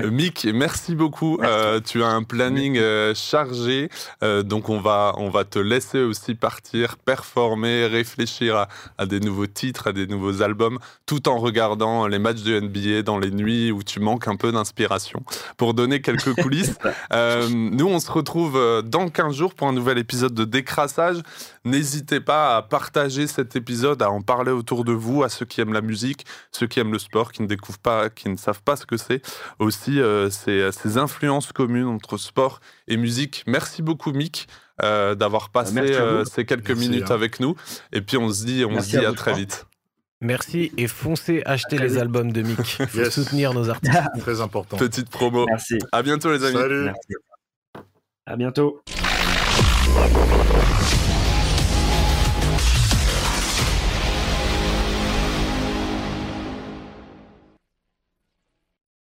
Euh, 0.00 0.10
Mick, 0.10 0.46
merci 0.52 0.94
beaucoup. 0.94 1.38
Merci. 1.40 1.54
Euh, 1.54 1.80
tu 1.80 2.02
as 2.02 2.08
un 2.08 2.22
planning 2.22 2.76
euh, 2.78 3.14
chargé, 3.14 3.88
euh, 4.22 4.42
donc 4.42 4.68
on 4.68 4.80
va 4.80 5.12
on 5.16 5.30
va 5.30 5.44
te 5.44 5.58
laisser 5.58 6.00
aussi 6.00 6.34
partir, 6.34 6.96
performer, 6.96 7.86
réfléchir 7.86 8.56
à, 8.56 8.68
à 8.98 9.06
des 9.06 9.20
nouveaux 9.20 9.46
titres, 9.46 9.88
à 9.88 9.92
des 9.92 10.06
nouveaux 10.06 10.42
albums, 10.42 10.78
tout 11.06 11.28
en 11.28 11.38
regardant 11.38 12.06
les 12.06 12.18
matchs 12.18 12.42
de 12.42 12.60
NBA 12.60 13.02
dans 13.02 13.18
les 13.18 13.30
nuits 13.30 13.70
où 13.72 13.82
tu 13.82 14.00
manques 14.00 14.28
un 14.28 14.36
peu 14.36 14.52
d'inspiration. 14.52 15.22
Pour 15.56 15.74
donner 15.74 16.00
quelques 16.00 16.34
coulisses, 16.34 16.76
euh, 17.12 17.48
nous 17.50 17.86
on 17.86 18.00
se 18.00 18.10
retrouve 18.10 18.57
euh, 18.58 18.82
dans 18.82 19.08
15 19.08 19.34
jours 19.34 19.54
pour 19.54 19.66
un 19.68 19.72
nouvel 19.72 19.96
épisode 19.98 20.34
de 20.34 20.44
Décrassage. 20.44 21.18
N'hésitez 21.64 22.20
pas 22.20 22.56
à 22.56 22.62
partager 22.62 23.26
cet 23.26 23.56
épisode, 23.56 24.02
à 24.02 24.10
en 24.10 24.20
parler 24.22 24.52
autour 24.52 24.84
de 24.84 24.92
vous, 24.92 25.22
à 25.22 25.28
ceux 25.28 25.46
qui 25.46 25.60
aiment 25.60 25.72
la 25.72 25.80
musique, 25.80 26.26
ceux 26.52 26.66
qui 26.66 26.80
aiment 26.80 26.92
le 26.92 26.98
sport, 26.98 27.32
qui 27.32 27.42
ne 27.42 27.46
découvrent 27.46 27.78
pas, 27.78 28.10
qui 28.10 28.28
ne 28.28 28.36
savent 28.36 28.62
pas 28.62 28.76
ce 28.76 28.84
que 28.86 28.96
c'est. 28.96 29.22
Aussi, 29.58 30.00
euh, 30.00 30.28
ces, 30.30 30.70
ces 30.72 30.98
influences 30.98 31.52
communes 31.52 31.86
entre 31.86 32.16
sport 32.18 32.60
et 32.86 32.96
musique. 32.96 33.44
Merci 33.46 33.82
beaucoup, 33.82 34.12
Mick, 34.12 34.48
euh, 34.82 35.14
d'avoir 35.14 35.50
passé 35.50 35.72
vous. 35.80 35.86
euh, 35.92 36.24
ces 36.24 36.44
quelques 36.44 36.68
Merci, 36.70 36.88
minutes 36.88 37.10
hein. 37.10 37.14
avec 37.14 37.40
nous. 37.40 37.54
Et 37.92 38.00
puis 38.00 38.16
on 38.16 38.30
se 38.30 38.44
dit, 38.44 38.64
on 38.64 38.70
Merci 38.72 38.92
se 38.92 38.98
dit 38.98 39.06
à 39.06 39.12
très 39.12 39.34
vite. 39.34 39.64
Merci 40.20 40.72
et 40.76 40.88
foncez 40.88 41.42
acheter 41.46 41.78
les 41.78 41.96
albums 41.96 42.32
de 42.32 42.42
Mick. 42.42 42.58
Il 42.80 42.86
faut 42.88 42.98
Yes. 42.98 43.14
soutenir 43.14 43.54
nos 43.54 43.70
artistes. 43.70 43.96
Très 44.18 44.40
important. 44.40 44.76
Petite 44.76 45.10
promo. 45.10 45.46
Merci. 45.46 45.78
À 45.92 46.02
bientôt, 46.02 46.32
les 46.32 46.42
amis. 46.44 46.56
Salut. 46.56 46.84
Merci. 46.86 47.27
À 48.30 48.36
bientôt. 48.36 48.82